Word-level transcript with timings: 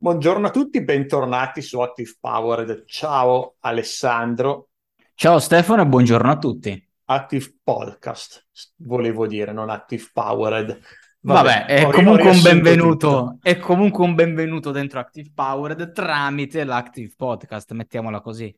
Buongiorno 0.00 0.46
a 0.46 0.50
tutti, 0.50 0.84
bentornati 0.84 1.60
su 1.60 1.80
Active 1.80 2.18
Powered. 2.20 2.84
Ciao 2.84 3.56
Alessandro, 3.58 4.68
Ciao 5.12 5.40
Stefano 5.40 5.82
e 5.82 5.86
buongiorno 5.86 6.30
a 6.30 6.38
tutti. 6.38 6.88
Active 7.06 7.58
Podcast, 7.64 8.46
volevo 8.76 9.26
dire, 9.26 9.50
non 9.50 9.70
Active 9.70 10.08
Powered. 10.12 10.78
Vabbè, 11.22 11.64
è 11.64 11.78
ri- 11.78 11.84
ho 11.86 11.90
comunque 11.90 12.30
un 12.30 12.40
benvenuto, 12.40 13.38
è 13.42 13.58
comunque 13.58 14.04
un 14.04 14.14
benvenuto 14.14 14.70
dentro 14.70 15.00
Active 15.00 15.32
Powered 15.34 15.90
tramite 15.90 16.62
l'Active 16.62 17.12
Podcast, 17.16 17.72
mettiamola 17.72 18.20
così. 18.20 18.56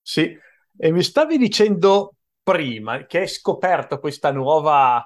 Sì, 0.00 0.36
e 0.76 0.90
mi 0.90 1.04
stavi 1.04 1.38
dicendo 1.38 2.16
prima 2.42 3.06
che 3.06 3.20
hai 3.20 3.28
scoperto 3.28 4.00
questa 4.00 4.32
nuova 4.32 5.00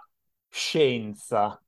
scienza, 0.49 1.63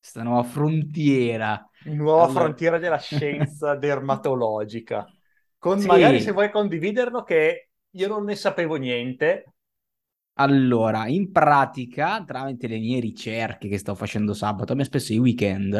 Questa 0.00 0.22
nuova 0.22 0.42
frontiera. 0.42 1.64
nuova 1.84 2.24
Allora- 2.24 2.40
frontiera 2.40 2.78
della 2.78 2.98
scienza 2.98 3.74
dermatologica. 3.76 5.06
Con 5.58 5.78
Sì. 5.78 5.86
magari 5.86 6.20
se 6.20 6.32
vuoi 6.32 6.50
condividerlo 6.50 7.22
che 7.22 7.70
io 7.90 8.08
non 8.08 8.24
ne 8.24 8.34
sapevo 8.34 8.76
niente. 8.76 9.44
Allora, 10.34 11.06
in 11.06 11.30
pratica, 11.32 12.24
tramite 12.24 12.66
le 12.66 12.78
mie 12.78 12.98
ricerche 12.98 13.68
che 13.68 13.76
sto 13.76 13.94
facendo 13.94 14.32
sabato, 14.32 14.72
a 14.72 14.74
me 14.74 14.84
spesso 14.84 15.12
i 15.12 15.18
weekend, 15.18 15.74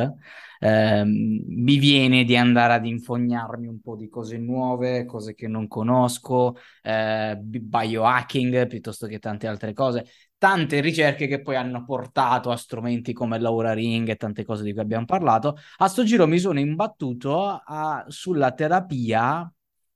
ehm, 0.58 1.08
mi 1.46 1.78
viene 1.78 2.24
di 2.24 2.36
andare 2.36 2.74
ad 2.74 2.84
infognarmi 2.84 3.66
un 3.66 3.80
po' 3.80 3.96
di 3.96 4.10
cose 4.10 4.36
nuove, 4.36 5.06
cose 5.06 5.34
che 5.34 5.48
non 5.48 5.66
conosco, 5.66 6.56
eh, 6.82 7.38
bi- 7.40 7.60
biohacking 7.60 8.66
piuttosto 8.66 9.06
che 9.06 9.18
tante 9.18 9.46
altre 9.46 9.72
cose. 9.72 10.04
Tante 10.40 10.80
ricerche 10.80 11.26
che 11.26 11.42
poi 11.42 11.56
hanno 11.56 11.84
portato 11.84 12.50
a 12.50 12.56
strumenti 12.56 13.12
come 13.12 13.38
l'Aura 13.38 13.74
Ring 13.74 14.08
e 14.08 14.16
tante 14.16 14.42
cose 14.46 14.62
di 14.64 14.72
cui 14.72 14.80
abbiamo 14.80 15.04
parlato. 15.04 15.58
A 15.78 15.86
sto 15.88 16.02
giro 16.02 16.26
mi 16.26 16.38
sono 16.38 16.58
imbattuto 16.58 17.44
a- 17.62 18.04
sulla 18.08 18.52
terapia 18.52 19.52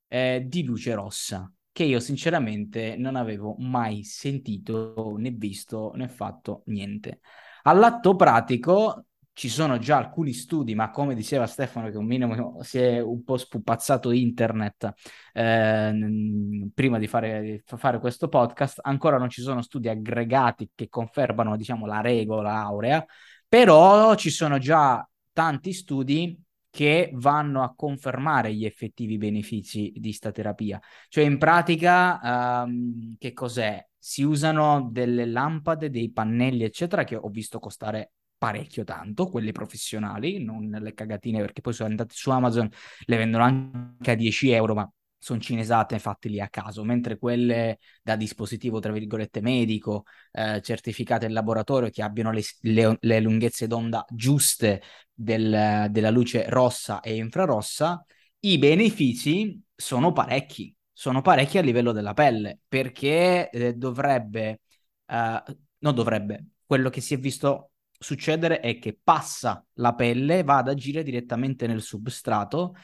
eh, 0.06 0.44
di 0.46 0.62
luce 0.64 0.92
rossa 0.94 1.50
che 1.72 1.84
io 1.84 1.98
sinceramente 1.98 2.94
non 2.96 3.16
avevo 3.16 3.56
mai 3.58 4.04
sentito 4.04 5.14
né 5.16 5.30
visto 5.30 5.92
né 5.94 6.08
fatto 6.08 6.62
niente. 6.66 7.20
All'atto 7.62 8.14
pratico 8.14 9.06
ci 9.34 9.48
sono 9.48 9.78
già 9.78 9.96
alcuni 9.96 10.32
studi, 10.32 10.74
ma 10.76 10.90
come 10.90 11.14
diceva 11.14 11.46
Stefano, 11.46 11.90
che 11.90 11.96
un 11.98 12.06
minimo 12.06 12.62
si 12.62 12.78
è 12.78 13.00
un 13.00 13.24
po' 13.24 13.36
spupazzato 13.36 14.12
internet 14.12 14.92
eh, 15.32 16.70
prima 16.72 16.98
di 16.98 17.08
fare, 17.08 17.62
fare 17.66 17.98
questo 17.98 18.28
podcast, 18.28 18.78
ancora 18.82 19.18
non 19.18 19.28
ci 19.28 19.42
sono 19.42 19.60
studi 19.60 19.88
aggregati 19.88 20.70
che 20.74 20.88
confermano, 20.88 21.56
diciamo, 21.56 21.84
la 21.84 22.00
regola 22.00 22.62
aurea, 22.62 23.04
però 23.48 24.14
ci 24.14 24.30
sono 24.30 24.58
già 24.58 25.06
tanti 25.32 25.72
studi 25.72 26.40
che 26.70 27.10
vanno 27.14 27.62
a 27.64 27.74
confermare 27.74 28.54
gli 28.54 28.64
effettivi 28.64 29.18
benefici 29.18 29.92
di 29.96 30.12
sta 30.12 30.30
terapia. 30.30 30.80
Cioè, 31.08 31.24
in 31.24 31.38
pratica, 31.38 32.62
ehm, 32.62 33.16
che 33.18 33.32
cos'è? 33.32 33.84
Si 33.98 34.22
usano 34.22 34.88
delle 34.92 35.24
lampade, 35.24 35.90
dei 35.90 36.10
pannelli, 36.12 36.62
eccetera, 36.62 37.04
che 37.04 37.16
ho 37.16 37.28
visto 37.28 37.58
costare 37.58 38.12
parecchio 38.44 38.84
tanto, 38.84 39.28
quelle 39.28 39.52
professionali, 39.52 40.42
non 40.44 40.68
le 40.68 40.92
cagatine, 40.94 41.40
perché 41.40 41.60
poi 41.62 41.72
sono 41.72 41.88
andate 41.88 42.14
su 42.14 42.30
Amazon, 42.30 42.68
le 43.06 43.16
vendono 43.16 43.44
anche 43.44 44.10
a 44.10 44.14
10 44.14 44.50
euro, 44.50 44.74
ma 44.74 44.90
sono 45.16 45.40
cinesate 45.40 45.98
fatte 45.98 46.28
lì 46.28 46.38
a 46.40 46.48
caso, 46.50 46.84
mentre 46.84 47.16
quelle 47.18 47.78
da 48.02 48.16
dispositivo, 48.16 48.78
tra 48.80 48.92
virgolette, 48.92 49.40
medico, 49.40 50.04
eh, 50.32 50.60
certificate 50.60 51.24
in 51.26 51.32
laboratorio, 51.32 51.88
che 51.88 52.02
abbiano 52.02 52.30
le, 52.32 52.42
le- 52.60 52.96
le 53.00 53.20
lunghezze 53.20 53.66
d'onda 53.66 54.04
giuste 54.10 54.82
del- 55.12 55.86
della 55.90 56.10
luce 56.10 56.48
rossa 56.50 57.00
e 57.00 57.16
infrarossa, 57.16 58.04
i 58.40 58.58
benefici 58.58 59.58
sono 59.74 60.12
parecchi, 60.12 60.74
sono 60.92 61.22
parecchi 61.22 61.56
a 61.58 61.62
livello 61.62 61.92
della 61.92 62.12
pelle, 62.14 62.60
perché 62.68 63.48
eh, 63.50 63.72
dovrebbe, 63.74 64.60
eh, 65.06 65.42
non 65.78 65.94
dovrebbe, 65.94 66.46
quello 66.66 66.90
che 66.90 67.00
si 67.00 67.14
è 67.14 67.18
visto 67.18 67.70
succedere 68.04 68.60
è 68.60 68.78
che 68.78 68.96
passa 69.02 69.64
la 69.74 69.94
pelle, 69.94 70.44
va 70.44 70.58
ad 70.58 70.68
agire 70.68 71.02
direttamente 71.02 71.66
nel 71.66 71.82
substrato, 71.82 72.74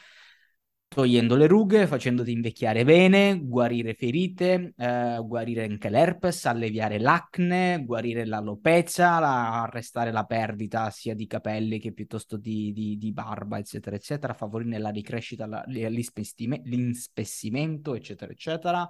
togliendo 0.87 1.35
le 1.37 1.47
rughe, 1.47 1.87
facendoti 1.87 2.33
invecchiare 2.33 2.83
bene, 2.83 3.39
guarire 3.41 3.93
ferite, 3.93 4.73
eh, 4.75 5.19
guarire 5.23 5.63
anche 5.63 5.89
l'herpes, 5.89 6.45
alleviare 6.45 6.99
l'acne, 6.99 7.81
guarire 7.85 8.25
l'alopecia, 8.25 9.19
la- 9.19 9.61
arrestare 9.61 10.11
la 10.11 10.25
perdita 10.25 10.89
sia 10.89 11.15
di 11.15 11.27
capelli 11.27 11.79
che 11.79 11.93
piuttosto 11.93 12.35
di, 12.35 12.73
di- 12.73 12.97
di 12.97 13.13
barba, 13.13 13.57
eccetera, 13.57 13.95
eccetera, 13.95 14.33
favorire 14.33 14.79
la 14.79 14.89
ricrescita, 14.89 15.45
la- 15.45 15.63
l'inspessimento, 15.67 17.95
eccetera, 17.95 18.31
eccetera. 18.31 18.89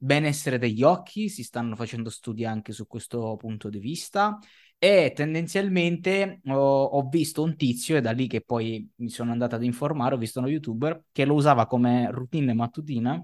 Benessere 0.00 0.58
degli 0.58 0.82
occhi, 0.82 1.28
si 1.28 1.42
stanno 1.42 1.74
facendo 1.74 2.08
studi 2.10 2.44
anche 2.44 2.72
su 2.72 2.86
questo 2.86 3.36
punto 3.36 3.68
di 3.68 3.80
vista. 3.80 4.38
E 4.80 5.12
tendenzialmente 5.14 6.40
ho, 6.46 6.84
ho 6.84 7.08
visto 7.08 7.42
un 7.42 7.56
tizio, 7.56 7.96
e 7.96 8.00
da 8.00 8.12
lì 8.12 8.28
che 8.28 8.42
poi 8.42 8.88
mi 8.96 9.08
sono 9.10 9.32
andato 9.32 9.56
ad 9.56 9.64
informare, 9.64 10.14
ho 10.14 10.18
visto 10.18 10.38
uno 10.38 10.48
youtuber 10.48 11.02
che 11.10 11.24
lo 11.24 11.34
usava 11.34 11.66
come 11.66 12.08
routine 12.12 12.54
mattutina 12.54 13.20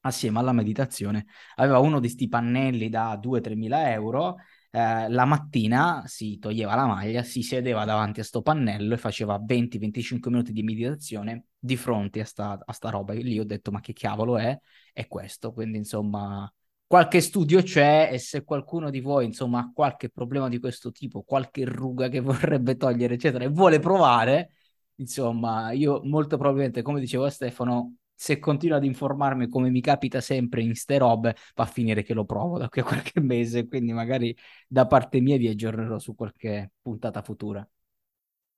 assieme 0.00 0.40
alla 0.40 0.50
meditazione. 0.52 1.26
Aveva 1.56 1.78
uno 1.78 2.00
di 2.00 2.08
sti 2.08 2.26
pannelli 2.28 2.88
da 2.88 3.16
2-3 3.16 3.54
mila 3.54 3.92
euro. 3.92 4.36
eh, 4.72 5.08
la 5.08 5.24
mattina 5.24 6.02
si 6.06 6.38
toglieva 6.38 6.74
la 6.74 6.86
maglia, 6.86 7.22
si 7.22 7.42
sedeva 7.42 7.84
davanti 7.84 8.18
a 8.20 8.24
sto 8.24 8.42
pannello 8.42 8.94
e 8.94 8.96
faceva 8.98 9.38
20-25 9.40 10.30
minuti 10.32 10.52
di 10.52 10.62
meditazione 10.64 11.44
di 11.58 11.76
fronte 11.76 12.20
a 12.20 12.24
sta, 12.24 12.58
a 12.64 12.72
sta 12.72 12.90
roba. 12.90 13.12
E 13.12 13.18
lì 13.22 13.38
ho 13.38 13.44
detto, 13.44 13.70
ma 13.70 13.80
che 13.80 13.92
cavolo 13.92 14.36
è? 14.38 14.58
È 14.92 15.06
questo. 15.06 15.52
Quindi, 15.52 15.78
insomma, 15.78 16.52
qualche 16.92 17.22
studio 17.22 17.62
c'è 17.62 18.10
e 18.12 18.18
se 18.18 18.44
qualcuno 18.44 18.90
di 18.90 19.00
voi, 19.00 19.24
insomma, 19.24 19.60
ha 19.60 19.72
qualche 19.72 20.10
problema 20.10 20.50
di 20.50 20.58
questo 20.58 20.92
tipo, 20.92 21.22
qualche 21.22 21.64
ruga 21.64 22.10
che 22.10 22.20
vorrebbe 22.20 22.76
togliere, 22.76 23.14
eccetera, 23.14 23.44
e 23.44 23.48
vuole 23.48 23.78
provare, 23.78 24.50
insomma, 24.96 25.72
io 25.72 26.02
molto 26.04 26.36
probabilmente, 26.36 26.82
come 26.82 27.00
dicevo 27.00 27.24
a 27.24 27.30
Stefano, 27.30 27.96
se 28.14 28.38
continuo 28.38 28.76
ad 28.76 28.84
informarmi 28.84 29.48
come 29.48 29.70
mi 29.70 29.80
capita 29.80 30.20
sempre 30.20 30.60
in 30.60 30.74
ste 30.74 30.98
robe, 30.98 31.34
va 31.54 31.62
a 31.64 31.66
finire 31.66 32.02
che 32.02 32.12
lo 32.12 32.26
provo 32.26 32.58
da 32.58 32.68
qui 32.68 32.82
a 32.82 32.84
qualche 32.84 33.20
mese, 33.20 33.66
quindi 33.66 33.92
magari 33.94 34.36
da 34.68 34.86
parte 34.86 35.20
mia 35.20 35.38
vi 35.38 35.48
aggiornerò 35.48 35.98
su 35.98 36.14
qualche 36.14 36.72
puntata 36.82 37.22
futura. 37.22 37.66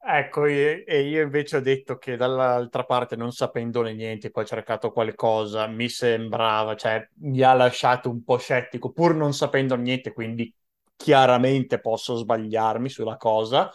Ecco, 0.07 0.45
e 0.45 0.85
io 1.09 1.23
invece 1.23 1.57
ho 1.57 1.61
detto 1.61 1.97
che 1.97 2.17
dall'altra 2.17 2.85
parte, 2.85 3.17
non 3.17 3.33
sapendone 3.33 3.95
niente, 3.95 4.31
poi 4.31 4.43
ho 4.45 4.47
cercato 4.47 4.91
qualcosa, 4.93 5.67
mi 5.67 5.89
sembrava, 5.89 6.77
cioè 6.77 7.09
mi 7.21 7.41
ha 7.41 7.55
lasciato 7.55 8.11
un 8.11 8.23
po' 8.23 8.37
scettico, 8.37 8.93
pur 8.93 9.15
non 9.15 9.33
sapendo 9.33 9.77
niente, 9.77 10.13
quindi 10.13 10.55
chiaramente 10.95 11.81
posso 11.81 12.17
sbagliarmi 12.17 12.91
sulla 12.91 13.17
cosa, 13.17 13.71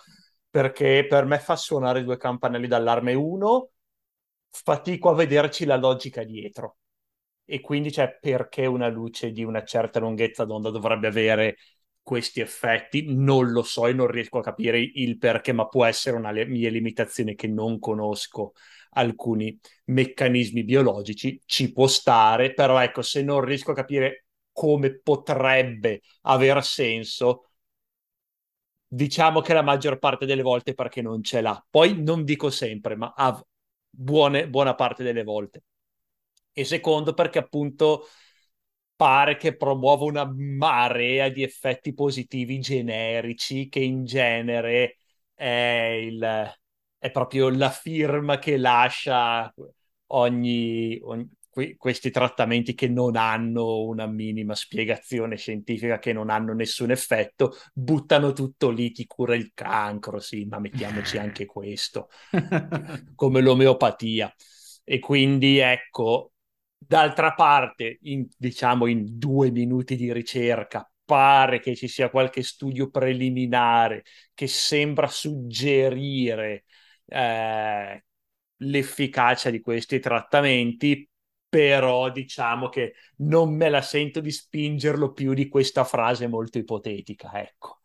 perché 0.51 1.05
per 1.09 1.25
me 1.25 1.39
fa 1.39 1.55
suonare 1.55 2.03
due 2.03 2.17
campanelli 2.17 2.67
d'allarme. 2.67 3.15
Uno, 3.15 3.71
fatico 4.51 5.09
a 5.09 5.13
vederci 5.15 5.65
la 5.65 5.77
logica 5.77 6.23
dietro. 6.23 6.77
E 7.45 7.61
quindi 7.61 7.89
c'è 7.89 8.17
perché 8.19 8.65
una 8.67 8.87
luce 8.89 9.31
di 9.31 9.43
una 9.43 9.63
certa 9.63 9.99
lunghezza 9.99 10.45
d'onda 10.45 10.69
dovrebbe 10.69 11.07
avere 11.07 11.57
questi 12.01 12.39
effetti. 12.41 13.05
Non 13.15 13.51
lo 13.51 13.63
so 13.63 13.87
e 13.87 13.93
non 13.93 14.07
riesco 14.07 14.39
a 14.39 14.43
capire 14.43 14.79
il 14.79 15.17
perché, 15.17 15.51
ma 15.53 15.67
può 15.67 15.85
essere 15.85 16.15
una 16.17 16.31
le- 16.31 16.45
mia 16.45 16.69
limitazione 16.69 17.35
che 17.35 17.47
non 17.47 17.79
conosco 17.79 18.53
alcuni 18.91 19.57
meccanismi 19.85 20.63
biologici. 20.63 21.39
Ci 21.45 21.71
può 21.71 21.87
stare, 21.87 22.53
però 22.53 22.79
ecco, 22.79 23.01
se 23.01 23.21
non 23.23 23.41
riesco 23.41 23.71
a 23.71 23.75
capire 23.75 24.25
come 24.51 24.99
potrebbe 24.99 26.01
aver 26.23 26.63
senso, 26.63 27.43
diciamo 28.87 29.41
che 29.41 29.53
la 29.53 29.61
maggior 29.61 29.99
parte 29.99 30.25
delle 30.25 30.41
volte 30.41 30.73
perché 30.73 31.01
non 31.01 31.23
ce 31.23 31.41
l'ha. 31.41 31.63
Poi 31.69 32.01
non 32.01 32.23
dico 32.23 32.49
sempre, 32.49 32.95
ma 32.95 33.13
ha 33.15 33.41
buone- 33.89 34.47
buona 34.49 34.75
parte 34.75 35.03
delle 35.03 35.23
volte. 35.23 35.63
E 36.51 36.65
secondo 36.65 37.13
perché 37.13 37.39
appunto 37.39 38.07
pare 38.99 39.37
che 39.37 39.55
promuova 39.55 40.03
una 40.03 40.29
marea 40.35 41.29
di 41.29 41.41
effetti 41.41 41.93
positivi 41.93 42.59
generici 42.59 43.69
che 43.69 43.79
in 43.79 44.03
genere 44.03 44.97
è, 45.33 45.45
il, 46.03 46.53
è 46.97 47.09
proprio 47.11 47.47
la 47.49 47.69
firma 47.69 48.39
che 48.39 48.57
lascia 48.57 49.53
ogni, 50.07 50.99
ogni- 51.03 51.29
que- 51.49 51.77
questi 51.77 52.11
trattamenti 52.11 52.73
che 52.73 52.89
non 52.89 53.15
hanno 53.15 53.83
una 53.83 54.05
minima 54.05 54.53
spiegazione 54.53 55.37
scientifica, 55.37 55.97
che 55.99 56.11
non 56.11 56.29
hanno 56.29 56.53
nessun 56.53 56.91
effetto, 56.91 57.53
buttano 57.73 58.33
tutto 58.33 58.69
lì, 58.69 58.91
ti 58.91 59.05
cura 59.05 59.33
il 59.35 59.51
cancro, 59.53 60.19
sì, 60.19 60.43
ma 60.45 60.59
mettiamoci 60.59 61.17
anche 61.17 61.45
questo, 61.45 62.09
come 63.15 63.39
l'omeopatia. 63.41 64.33
E 64.83 64.99
quindi 64.99 65.57
ecco, 65.59 66.31
d'altra 66.79 67.33
parte, 67.33 67.99
in, 68.03 68.27
diciamo 68.37 68.87
in 68.87 69.17
due 69.17 69.51
minuti 69.51 69.95
di 69.95 70.11
ricerca, 70.13 70.89
pare 71.05 71.59
che 71.59 71.75
ci 71.75 71.87
sia 71.87 72.09
qualche 72.09 72.43
studio 72.43 72.89
preliminare 72.89 74.03
che 74.33 74.47
sembra 74.47 75.07
suggerire 75.07 76.65
eh, 77.05 78.03
l'efficacia 78.57 79.49
di 79.49 79.59
questi 79.61 79.99
trattamenti, 79.99 81.07
però 81.47 82.09
diciamo 82.11 82.69
che 82.69 82.93
non 83.17 83.55
me 83.55 83.69
la 83.69 83.81
sento 83.81 84.19
di 84.21 84.31
spingerlo 84.31 85.11
più 85.13 85.33
di 85.33 85.47
questa 85.47 85.83
frase 85.83 86.27
molto 86.27 86.57
ipotetica, 86.59 87.31
ecco. 87.41 87.78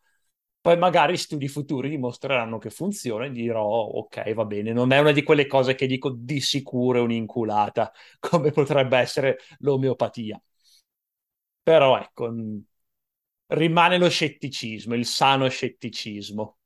Poi 0.65 0.77
magari 0.77 1.15
studi 1.15 1.47
futuri 1.47 1.89
dimostreranno 1.89 2.57
che 2.57 2.71
funziona 2.71 3.25
e 3.25 3.31
dirò, 3.31 3.63
ok, 3.63 4.33
va 4.33 4.45
bene, 4.45 4.73
non 4.73 4.91
è 4.91 4.97
una 4.97 5.11
di 5.11 5.21
quelle 5.21 5.45
cose 5.45 5.75
che 5.75 5.85
dico 5.85 6.09
di 6.09 6.39
sicuro 6.41 6.97
è 6.97 7.01
un'inculata, 7.01 7.91
come 8.19 8.49
potrebbe 8.51 8.97
essere 8.97 9.37
l'omeopatia. 9.59 10.41
Però 11.63 11.97
ecco, 11.97 12.29
rimane 13.47 13.97
lo 13.97 14.07
scetticismo, 14.09 14.93
il 14.93 15.05
sano 15.07 15.49
scetticismo. 15.49 16.57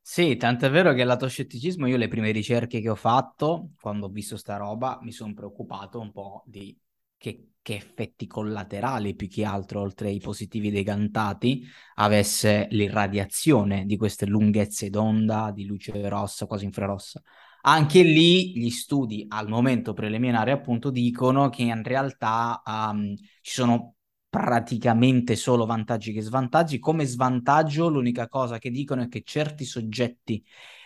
Sì, 0.00 0.36
tant'è 0.36 0.70
vero 0.70 0.92
che 0.94 1.02
lato 1.04 1.28
scetticismo 1.28 1.86
io 1.86 1.96
le 1.96 2.08
prime 2.08 2.30
ricerche 2.30 2.80
che 2.80 2.88
ho 2.88 2.94
fatto, 2.94 3.72
quando 3.80 4.06
ho 4.06 4.08
visto 4.08 4.36
sta 4.36 4.56
roba, 4.56 4.98
mi 5.02 5.10
sono 5.12 5.34
preoccupato 5.34 5.98
un 6.00 6.12
po' 6.12 6.42
di 6.46 6.76
che, 7.16 7.48
che, 7.66 7.74
effetti 7.74 8.28
collaterali 8.28 9.16
più 9.16 9.26
che 9.28 9.44
altro, 9.44 9.80
oltre 9.80 10.06
ai 10.06 10.20
positivi 10.20 10.70
decantati, 10.70 11.66
avesse 11.96 12.68
l'irradiazione 12.70 13.86
di 13.86 13.96
queste 13.96 14.24
lunghezze 14.24 14.88
d'onda 14.88 15.50
di 15.50 15.66
luce 15.66 16.08
rossa, 16.08 16.46
quasi 16.46 16.64
infrarossa. 16.64 17.20
Anche 17.62 18.02
lì 18.02 18.56
gli 18.56 18.70
studi 18.70 19.24
al 19.26 19.48
momento 19.48 19.94
preliminari 19.94 20.52
appunto 20.52 20.90
dicono 20.90 21.48
che 21.48 21.62
in 21.62 21.82
realtà 21.82 22.62
um, 22.64 23.16
ci 23.16 23.52
sono 23.54 23.96
praticamente 24.28 25.34
solo 25.34 25.66
vantaggi 25.66 26.12
che 26.12 26.20
svantaggi. 26.20 26.78
Come 26.78 27.04
svantaggio, 27.04 27.88
l'unica 27.88 28.28
cosa 28.28 28.58
che 28.58 28.70
dicono 28.70 29.02
è 29.02 29.08
che 29.08 29.22
certi 29.24 29.64
soggetti 29.64 30.40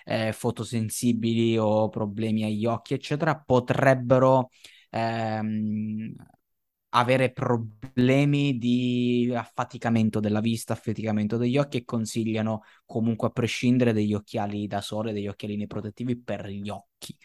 eh, 0.07 0.33
fotosensibili 0.33 1.59
o 1.59 1.91
problemi 1.91 2.45
agli 2.45 2.65
occhi, 2.65 2.95
eccetera, 2.95 3.39
potrebbero 3.39 4.49
ehm, 4.89 6.15
avere 6.91 7.33
problemi 7.33 8.59
di 8.59 9.33
affaticamento 9.35 10.21
della 10.21 10.41
vista, 10.41 10.73
affaticamento 10.73 11.37
degli 11.37 11.57
occhi 11.57 11.79
e 11.79 11.85
consigliano 11.85 12.63
comunque 12.85 13.29
a 13.29 13.31
prescindere 13.31 13.93
degli 13.93 14.15
occhiali 14.15 14.67
da 14.67 14.81
sole, 14.81 15.13
degli 15.13 15.29
occhialini 15.29 15.67
protettivi 15.67 16.19
per 16.21 16.47
gli 16.49 16.69
occhi. 16.69 17.17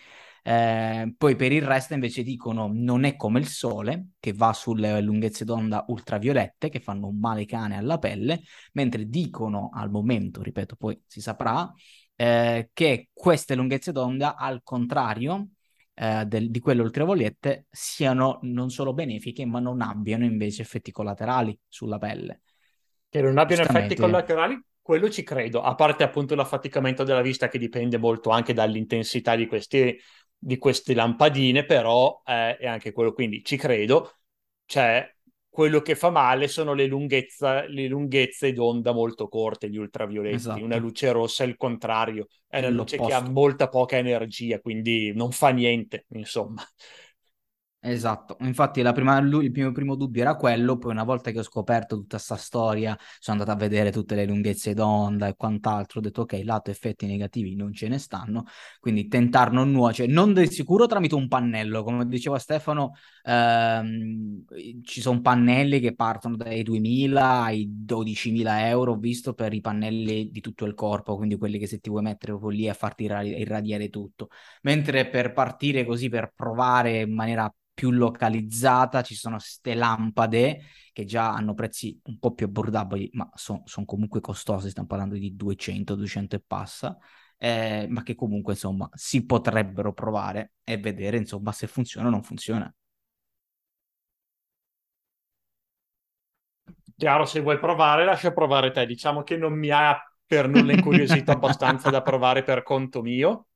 Eh, 0.48 1.12
poi 1.18 1.36
per 1.36 1.52
il 1.52 1.64
resto 1.64 1.96
invece 1.96 2.22
dicono 2.22 2.70
non 2.72 3.04
è 3.04 3.16
come 3.16 3.40
il 3.40 3.48
sole 3.48 4.10
che 4.20 4.32
va 4.34 4.54
sulle 4.54 5.02
lunghezze 5.02 5.44
d'onda 5.44 5.86
ultraviolette 5.88 6.70
che 6.70 6.80
fanno 6.80 7.08
un 7.08 7.18
male 7.18 7.46
cane 7.46 7.78
alla 7.78 7.98
pelle, 7.98 8.42
mentre 8.74 9.10
dicono 9.10 9.70
al 9.74 9.90
momento, 9.90 10.44
ripeto, 10.44 10.76
poi 10.76 11.02
si 11.08 11.20
saprà, 11.20 11.72
eh, 12.16 12.70
che 12.74 13.10
queste 13.12 13.56
lunghezze 13.56 13.92
d'onda 13.92 14.36
al 14.36 14.62
contrario 14.64 15.50
eh, 15.96 16.26
del, 16.26 16.52
di 16.52 16.60
quelle 16.60 16.82
ultraviolette 16.82 17.66
siano 17.72 18.40
non 18.44 18.70
solo 18.70 18.94
benefiche 18.94 19.46
ma 19.46 19.60
non 19.60 19.82
abbiano 19.82 20.26
invece 20.26 20.62
effetti 20.62 20.92
collaterali 20.92 21.58
sulla 21.68 21.98
pelle. 21.98 22.42
Che 23.10 23.22
non 23.22 23.38
abbiano 23.38 23.64
effetti 23.64 23.96
collaterali? 23.96 24.62
quello 24.86 25.10
ci 25.10 25.24
credo, 25.24 25.64
a 25.64 25.74
parte 25.74 26.04
appunto 26.04 26.36
l'affaticamento 26.36 27.04
della 27.04 27.24
vista 27.24 27.48
che 27.48 27.58
dipende 27.58 27.98
molto 27.98 28.30
anche 28.30 28.54
dall'intensità 28.54 29.36
di 29.36 29.48
questi 29.48 30.00
di 30.38 30.58
queste 30.60 30.94
lampadine, 30.94 31.66
però 31.66 32.22
eh, 32.24 32.58
è 32.58 32.68
anche 32.68 32.92
quello, 32.92 33.14
quindi 33.14 33.44
ci 33.44 33.58
credo, 33.58 34.18
cioè 34.66 35.15
quello 35.56 35.80
che 35.80 35.96
fa 35.96 36.10
male 36.10 36.50
sono 36.50 36.74
le, 36.74 36.86
lunghezza, 36.86 37.66
le 37.66 37.88
lunghezze 37.88 38.52
d'onda 38.52 38.92
molto 38.92 39.30
corte, 39.30 39.70
gli 39.70 39.78
ultravioletti. 39.78 40.36
Esatto. 40.36 40.62
Una 40.62 40.76
luce 40.76 41.14
rossa 41.14 41.46
è 41.46 41.48
il 41.48 41.56
contrario, 41.56 42.28
è 42.46 42.60
una 42.60 42.68
luce 42.68 42.98
che 42.98 43.14
ha 43.14 43.22
molta 43.22 43.70
poca 43.70 43.96
energia, 43.96 44.60
quindi 44.60 45.14
non 45.16 45.32
fa 45.32 45.52
niente, 45.52 46.08
insomma. 46.10 46.62
Esatto, 47.88 48.38
infatti 48.40 48.82
prima, 48.94 49.20
il 49.20 49.52
mio 49.54 49.72
primo 49.72 49.94
dubbio 49.96 50.24
era 50.24 50.36
quello, 50.36 50.76
poi 50.80 50.90
una 50.92 51.04
volta 51.04 51.30
che 51.30 51.38
ho 51.38 51.44
scoperto 51.44 51.96
tutta 51.98 52.16
questa 52.16 52.36
storia, 52.36 52.98
sono 53.20 53.38
andato 53.40 53.56
a 53.56 53.60
vedere 53.62 53.92
tutte 53.92 54.16
le 54.16 54.26
lunghezze 54.26 54.74
d'onda 54.74 55.28
e 55.28 55.36
quant'altro, 55.36 56.00
ho 56.00 56.02
detto 56.02 56.22
ok, 56.22 56.42
lato 56.44 56.72
effetti 56.72 57.06
negativi 57.06 57.54
non 57.56 57.72
ce 57.74 57.88
ne 57.88 58.00
stanno, 58.00 58.46
quindi 58.80 59.08
tentar 59.08 59.52
non 59.52 59.70
nuocere, 59.70 60.12
non 60.12 60.34
di 60.34 60.48
sicuro 60.48 60.88
tramite 60.88 61.14
un 61.14 61.28
pannello, 61.28 61.84
come 61.84 62.08
diceva 62.08 62.40
Stefano, 62.40 62.94
ehm, 63.22 64.46
ci 64.84 65.02
sono 65.02 65.22
pannelli 65.22 65.80
che 65.80 65.94
partono 65.94 66.38
dai 66.38 66.64
2.000 66.64 67.44
ai 67.44 67.68
12.000 67.70 68.68
euro, 68.68 68.94
ho 68.94 68.98
visto, 68.98 69.36
per 69.36 69.54
i 69.54 69.62
pannelli 69.62 70.32
di 70.32 70.42
tutto 70.42 70.66
il 70.66 70.74
corpo, 70.74 71.18
quindi 71.18 71.38
quelli 71.38 71.60
che 71.60 71.68
se 71.68 71.78
ti 71.78 71.90
vuoi 71.92 72.02
mettere 72.02 72.32
proprio 72.32 72.50
lì 72.50 72.68
a 72.68 72.74
farti 72.74 73.04
irradiare 73.04 73.90
tutto, 73.90 74.30
mentre 74.64 75.08
per 75.08 75.34
partire 75.34 75.86
così, 75.86 76.10
per 76.10 76.32
provare 76.36 77.02
in 77.02 77.14
maniera 77.14 77.48
più 77.76 77.92
localizzata, 77.92 79.04
ci 79.04 79.16
sono 79.16 79.36
queste 79.36 79.76
lampade 79.76 80.62
che 80.94 81.04
già 81.04 81.34
hanno 81.34 81.54
prezzi 81.54 82.00
un 82.06 82.18
po' 82.18 82.34
più 82.34 82.46
abbordabili, 82.48 83.10
ma 83.14 83.30
sono 83.36 83.64
son 83.66 83.84
comunque 83.86 84.22
costose, 84.22 84.70
stiamo 84.70 84.88
parlando 84.88 85.16
di 85.16 85.36
200, 85.36 85.94
200 85.96 86.38
e 86.38 86.44
passa, 86.46 86.98
eh, 87.38 87.86
ma 87.90 88.02
che 88.02 88.16
comunque 88.16 88.54
insomma 88.54 88.90
si 88.94 89.26
potrebbero 89.26 89.94
provare 89.94 90.54
e 90.64 90.78
vedere 90.78 91.18
insomma 91.18 91.52
se 91.52 91.68
funziona 91.68 92.08
o 92.08 92.12
non 92.12 92.24
funziona. 92.24 92.74
Chiaro, 96.98 97.26
se 97.26 97.42
vuoi 97.42 97.60
provare, 97.60 98.06
lascia 98.06 98.32
provare 98.32 98.72
te. 98.72 98.86
Diciamo 98.86 99.22
che 99.24 99.36
non 99.36 99.52
mi 99.52 99.70
ha 99.70 100.02
per 100.26 100.48
nulla 100.48 100.72
incuriosito 100.72 101.32
abbastanza 101.32 101.90
da 101.90 102.02
provare 102.02 102.42
per 102.44 102.64
conto 102.64 103.02
mio. 103.02 103.48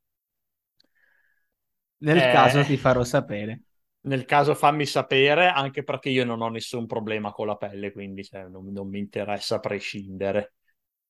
Nel 2.00 2.18
eh... 2.18 2.32
caso 2.34 2.66
ti 2.66 2.76
farò 2.76 3.06
sapere 3.06 3.64
nel 4.10 4.26
caso 4.26 4.56
fammi 4.56 4.88
sapere, 4.88 5.50
anche 5.50 5.84
perché 5.84 6.10
io 6.10 6.26
non 6.26 6.42
ho 6.42 6.50
nessun 6.50 6.88
problema 6.88 7.32
con 7.32 7.46
la 7.46 7.56
pelle, 7.56 7.92
quindi 7.92 8.24
cioè, 8.24 8.48
non, 8.48 8.72
non, 8.72 8.90
mi 8.90 8.98
interessa 8.98 9.60
prescindere. 9.60 10.56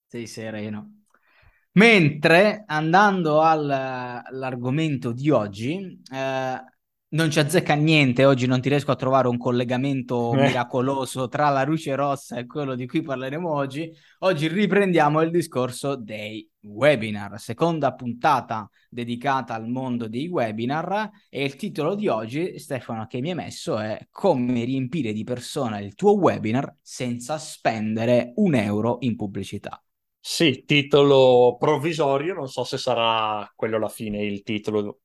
Sei 0.06 0.28
sereno. 0.28 1.04
Mentre 1.74 2.64
andando 2.68 3.40
al, 3.40 3.70
all'argomento 3.70 5.14
di 5.14 5.30
oggi, 5.30 6.02
eh, 6.12 6.64
non 7.12 7.32
ci 7.32 7.40
azzecca 7.40 7.74
niente, 7.74 8.26
oggi 8.26 8.46
non 8.46 8.62
ti 8.62 8.70
riesco 8.70 8.92
a 8.92 8.96
trovare 8.96 9.28
un 9.28 9.38
collegamento 9.38 10.34
eh. 10.34 10.48
miracoloso 10.48 11.28
tra 11.28 11.50
la 11.50 11.64
luce 11.64 11.96
rossa 11.96 12.38
e 12.38 12.46
quello 12.46 12.76
di 12.76 12.86
cui 12.86 13.02
parleremo 13.02 13.52
oggi. 13.52 13.92
Oggi 14.20 14.48
riprendiamo 14.48 15.22
il 15.22 15.32
discorso 15.32 15.96
dei 15.96 16.48
webinar, 16.62 17.40
seconda 17.40 17.94
puntata 17.96 18.70
dedicata 18.90 19.56
al 19.56 19.68
mondo 19.68 20.08
dei 20.08 20.28
webinar 20.28 21.10
e 21.30 21.44
il 21.44 21.56
titolo 21.56 21.96
di 21.96 22.08
oggi, 22.08 22.60
Stefano, 22.60 23.08
che 23.08 23.22
mi 23.22 23.30
hai 23.30 23.36
messo 23.36 23.80
è 23.80 24.08
come 24.12 24.64
riempire 24.64 25.12
di 25.12 25.24
persona 25.24 25.80
il 25.80 25.96
tuo 25.96 26.16
webinar 26.16 26.78
senza 26.82 27.40
spendere 27.40 28.34
un 28.36 28.54
euro 28.54 28.98
in 29.02 29.16
pubblicità. 29.16 29.82
Sì, 30.22 30.64
titolo 30.66 31.56
provvisorio, 31.58 32.36
non 32.36 32.50
so 32.50 32.64
se 32.64 32.78
sarà 32.78 33.52
quello 33.56 33.78
alla 33.78 33.90
fine 33.90 34.22
il 34.22 34.44
titolo 34.44 35.00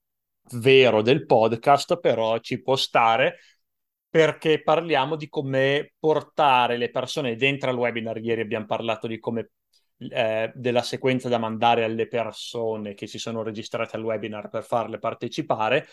vero 0.53 1.03
del 1.03 1.27
podcast, 1.27 1.99
però 1.99 2.39
ci 2.39 2.61
può 2.61 2.77
stare 2.77 3.39
perché 4.09 4.63
parliamo 4.63 5.17
di 5.17 5.29
come 5.29 5.95
portare 5.99 6.77
le 6.77 6.91
persone 6.91 7.37
dentro 7.37 7.71
al 7.71 7.77
webinar. 7.77 8.19
Ieri 8.19 8.43
abbiamo 8.43 8.67
parlato 8.67 9.07
di 9.07 9.19
come 9.19 9.51
eh, 9.99 10.53
della 10.55 10.83
sequenza 10.83 11.29
da 11.29 11.39
mandare 11.39 11.85
alle 11.85 12.07
persone 12.07 12.95
che 12.95 13.07
si 13.07 13.19
sono 13.19 13.43
registrate 13.43 13.97
al 13.97 14.05
webinar 14.05 14.49
per 14.49 14.65
farle 14.65 14.99
partecipare. 14.99 15.89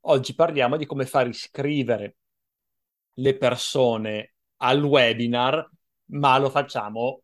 Oggi 0.00 0.34
parliamo 0.34 0.76
di 0.76 0.84
come 0.84 1.06
far 1.06 1.28
iscrivere 1.28 2.16
le 3.14 3.36
persone 3.36 4.34
al 4.58 4.82
webinar, 4.82 5.66
ma 6.06 6.38
lo 6.38 6.50
facciamo 6.50 7.22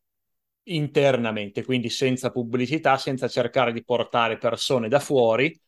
internamente, 0.64 1.64
quindi 1.64 1.88
senza 1.88 2.30
pubblicità, 2.30 2.96
senza 2.98 3.28
cercare 3.28 3.72
di 3.72 3.84
portare 3.84 4.38
persone 4.38 4.88
da 4.88 5.00
fuori, 5.00 5.58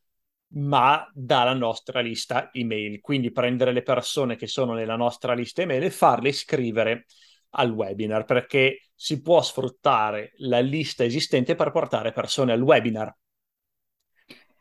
ma 0.52 1.08
dalla 1.14 1.54
nostra 1.54 2.00
lista 2.00 2.50
email. 2.52 3.00
Quindi 3.00 3.30
prendere 3.30 3.72
le 3.72 3.82
persone 3.82 4.36
che 4.36 4.46
sono 4.46 4.72
nella 4.72 4.96
nostra 4.96 5.34
lista 5.34 5.62
email 5.62 5.82
e 5.82 5.90
farle 5.90 6.30
iscrivere 6.30 7.06
al 7.50 7.70
webinar, 7.70 8.24
perché 8.24 8.90
si 8.94 9.20
può 9.22 9.42
sfruttare 9.42 10.32
la 10.38 10.60
lista 10.60 11.04
esistente 11.04 11.54
per 11.54 11.70
portare 11.70 12.12
persone 12.12 12.52
al 12.52 12.62
webinar. 12.62 13.16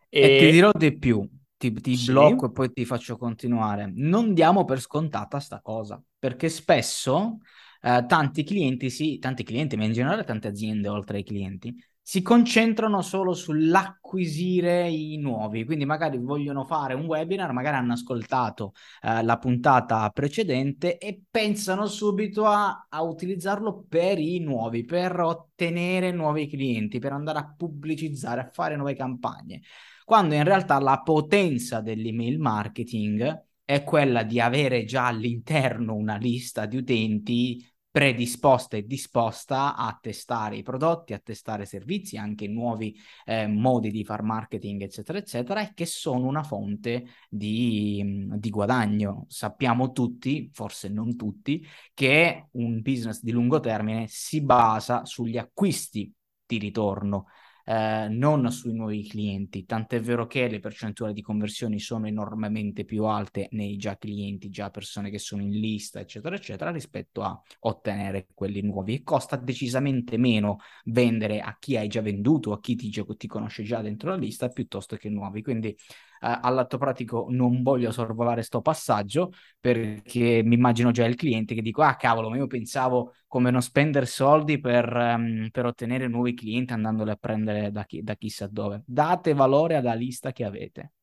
E, 0.10 0.22
e 0.22 0.39
ti 0.39 0.51
dirò 0.51 0.72
di 0.72 0.98
più, 0.98 1.27
ti, 1.55 1.72
ti 1.74 1.96
sì. 1.96 2.12
blocco 2.12 2.48
e 2.48 2.51
poi 2.51 2.72
ti 2.72 2.86
faccio 2.86 3.17
continuare. 3.17 3.91
Non 3.93 4.34
diamo 4.34 4.65
per 4.65 4.79
scontata 4.79 5.39
sta 5.39 5.62
cosa, 5.62 6.01
perché 6.17 6.50
spesso 6.50 7.38
eh, 7.81 8.05
tanti 8.08 8.43
clienti, 8.43 8.89
sì, 8.89 9.19
tanti 9.19 9.43
clienti, 9.43 9.77
ma 9.77 9.86
in 9.86 9.93
generale 9.93 10.24
tante 10.24 10.48
aziende 10.48 10.88
oltre 10.88 11.17
ai 11.17 11.24
clienti, 11.24 11.75
si 12.10 12.24
concentrano 12.24 13.04
solo 13.04 13.36
sull'acquisire 13.36 14.89
i 14.89 15.18
nuovi, 15.18 15.63
quindi 15.63 15.86
magari 15.86 16.18
vogliono 16.18 16.66
fare 16.66 16.96
un 16.96 17.06
webinar, 17.06 17.51
magari 17.51 17.75
hanno 17.75 17.94
ascoltato 17.94 18.74
eh, 19.04 19.22
la 19.22 19.38
puntata 19.38 20.10
precedente 20.10 20.98
e 20.98 21.22
pensano 21.30 21.86
subito 21.86 22.48
a, 22.48 22.88
a, 22.89 23.04
utilizzarlo 23.04 23.86
per 23.88 24.18
i 24.18 24.39
nuovi, 24.39 24.86
per 24.86 25.20
ottenere 25.20 26.12
nuovi 26.12 26.48
clienti, 26.48 26.98
per 26.98 27.12
andare 27.12 27.38
a 27.38 27.54
pubblicizzare, 27.56 28.42
a 28.42 28.50
fare 28.51 28.75
nuove 28.75 28.96
campagne. 28.96 29.62
quando 30.04 30.34
in 30.34 30.44
realtà 30.44 30.80
la 30.80 31.01
potenza 31.04 31.80
dell'email 31.80 32.39
marketing 32.39 33.46
è 33.63 33.84
quella 33.84 34.24
di 34.24 34.39
avere 34.39 34.84
già 34.84 35.06
all'interno 35.06 35.94
una 35.94 36.18
lista 36.18 36.66
di 36.66 36.78
utenti 36.78 37.63
predisposta 37.91 38.77
e 38.77 38.86
disposta 38.86 39.75
a 39.75 39.98
testare 40.00 40.58
i 40.58 40.63
prodotti, 40.63 41.13
a 41.13 41.19
testare 41.19 41.65
servizi, 41.65 42.17
anche 42.17 42.48
nuovi 42.48 42.96
eh, 43.25 43.48
modi 43.48 43.89
di 43.91 44.03
far 44.03 44.22
marketing, 44.22 44.84
eccetera, 44.84 45.17
eccetera, 45.17 45.62
e 45.62 45.74
che 45.74 45.86
sono 45.86 46.27
una 46.27 46.43
fonte 46.43 47.05
di, 47.29 48.27
di 48.36 48.50
guadagno. 48.50 49.25
Sappiamo 49.27 49.91
tutti, 49.91 50.50
forse 50.53 50.89
non 50.89 51.15
tutti, 51.15 51.65
che 51.93 52.48
un 52.51 52.81
business 52.81 53.22
di 53.22 53.31
lungo 53.31 53.60
termine 53.60 54.05
si 54.08 54.41
basa 54.41 55.05
sugli 55.05 55.38
acquisti 55.38 56.13
di 56.46 56.58
ritorno 56.58 57.25
eh, 57.69 58.07
non 58.09 58.51
sui 58.51 58.73
nuovi 58.73 59.07
clienti. 59.07 59.63
Tant'è 59.63 60.01
vero 60.01 60.25
che 60.25 60.47
le 60.47 60.59
percentuali 60.59 61.13
di 61.13 61.21
conversioni 61.21 61.79
sono 61.79 62.07
enormemente 62.07 62.83
più 62.83 63.03
alte 63.03 63.47
nei 63.51 63.77
già 63.77 63.95
clienti, 63.95 64.49
già 64.49 64.71
persone 64.71 65.11
che 65.11 65.19
sono 65.19 65.43
in 65.43 65.51
lista, 65.51 65.99
eccetera, 65.99 66.35
eccetera, 66.35 66.71
rispetto 66.71 67.21
a 67.21 67.39
ottenere 67.59 68.25
quelli 68.33 68.61
nuovi. 68.61 68.95
E 68.95 69.03
costa 69.03 69.35
decisamente 69.35 70.17
meno 70.17 70.57
vendere 70.85 71.41
a 71.41 71.55
chi 71.59 71.77
hai 71.77 71.88
già 71.88 72.01
venduto, 72.01 72.53
a 72.53 72.59
chi 72.59 72.75
ti, 72.75 72.89
ti 72.89 73.27
conosce 73.27 73.61
già 73.61 73.81
dentro 73.81 74.09
la 74.09 74.15
lista, 74.17 74.49
piuttosto 74.49 74.95
che 74.95 75.09
nuovi. 75.09 75.43
Quindi 75.43 75.77
all'atto 76.19 76.77
pratico 76.77 77.27
non 77.29 77.61
voglio 77.61 77.91
sorvolare 77.91 78.41
sto 78.41 78.61
passaggio 78.61 79.31
perché 79.59 80.41
mi 80.43 80.55
immagino 80.55 80.91
già 80.91 81.05
il 81.05 81.15
cliente 81.15 81.55
che 81.55 81.61
dico 81.61 81.81
ah 81.81 81.95
cavolo 81.95 82.29
ma 82.29 82.38
io 82.38 82.47
pensavo 82.47 83.13
come 83.27 83.51
non 83.51 83.61
spendere 83.61 84.05
soldi 84.05 84.59
per, 84.59 84.91
um, 84.91 85.49
per 85.51 85.65
ottenere 85.65 86.07
nuovi 86.07 86.33
clienti 86.33 86.73
andandoli 86.73 87.11
a 87.11 87.15
prendere 87.15 87.71
da, 87.71 87.85
chi, 87.85 88.01
da 88.01 88.15
chissà 88.15 88.47
dove. 88.47 88.83
Date 88.85 89.33
valore 89.33 89.75
alla 89.75 89.93
lista 89.93 90.31
che 90.31 90.43
avete. 90.43 90.93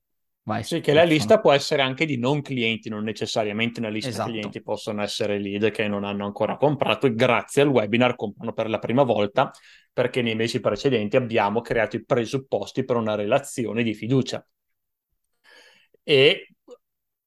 Vai, 0.42 0.62
sì, 0.62 0.80
che 0.80 0.92
la 0.92 1.02
lista 1.02 1.40
può 1.40 1.50
essere 1.50 1.82
anche 1.82 2.06
di 2.06 2.18
non 2.18 2.40
clienti, 2.40 2.88
non 2.88 3.02
necessariamente 3.02 3.80
una 3.80 3.88
lista 3.88 4.10
esatto. 4.10 4.30
clienti, 4.30 4.62
possono 4.62 5.02
essere 5.02 5.40
lead 5.40 5.72
che 5.72 5.88
non 5.88 6.04
hanno 6.04 6.24
ancora 6.24 6.56
comprato 6.56 7.08
e 7.08 7.14
grazie 7.14 7.62
al 7.62 7.68
webinar 7.68 8.14
comprano 8.14 8.52
per 8.52 8.68
la 8.68 8.78
prima 8.78 9.02
volta 9.02 9.50
perché 9.92 10.22
nei 10.22 10.36
mesi 10.36 10.60
precedenti 10.60 11.16
abbiamo 11.16 11.62
creato 11.62 11.96
i 11.96 12.04
presupposti 12.04 12.84
per 12.84 12.94
una 12.94 13.16
relazione 13.16 13.82
di 13.82 13.92
fiducia 13.92 14.46
e 16.08 16.46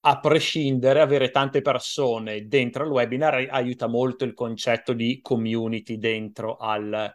a 0.02 0.20
prescindere 0.20 1.02
avere 1.02 1.30
tante 1.30 1.62
persone 1.62 2.48
dentro 2.48 2.86
il 2.86 2.92
webinar 2.92 3.48
aiuta 3.50 3.88
molto 3.88 4.24
il 4.24 4.34
concetto 4.34 4.94
di 4.94 5.20
community 5.22 5.98
dentro, 5.98 6.56
al, 6.56 7.14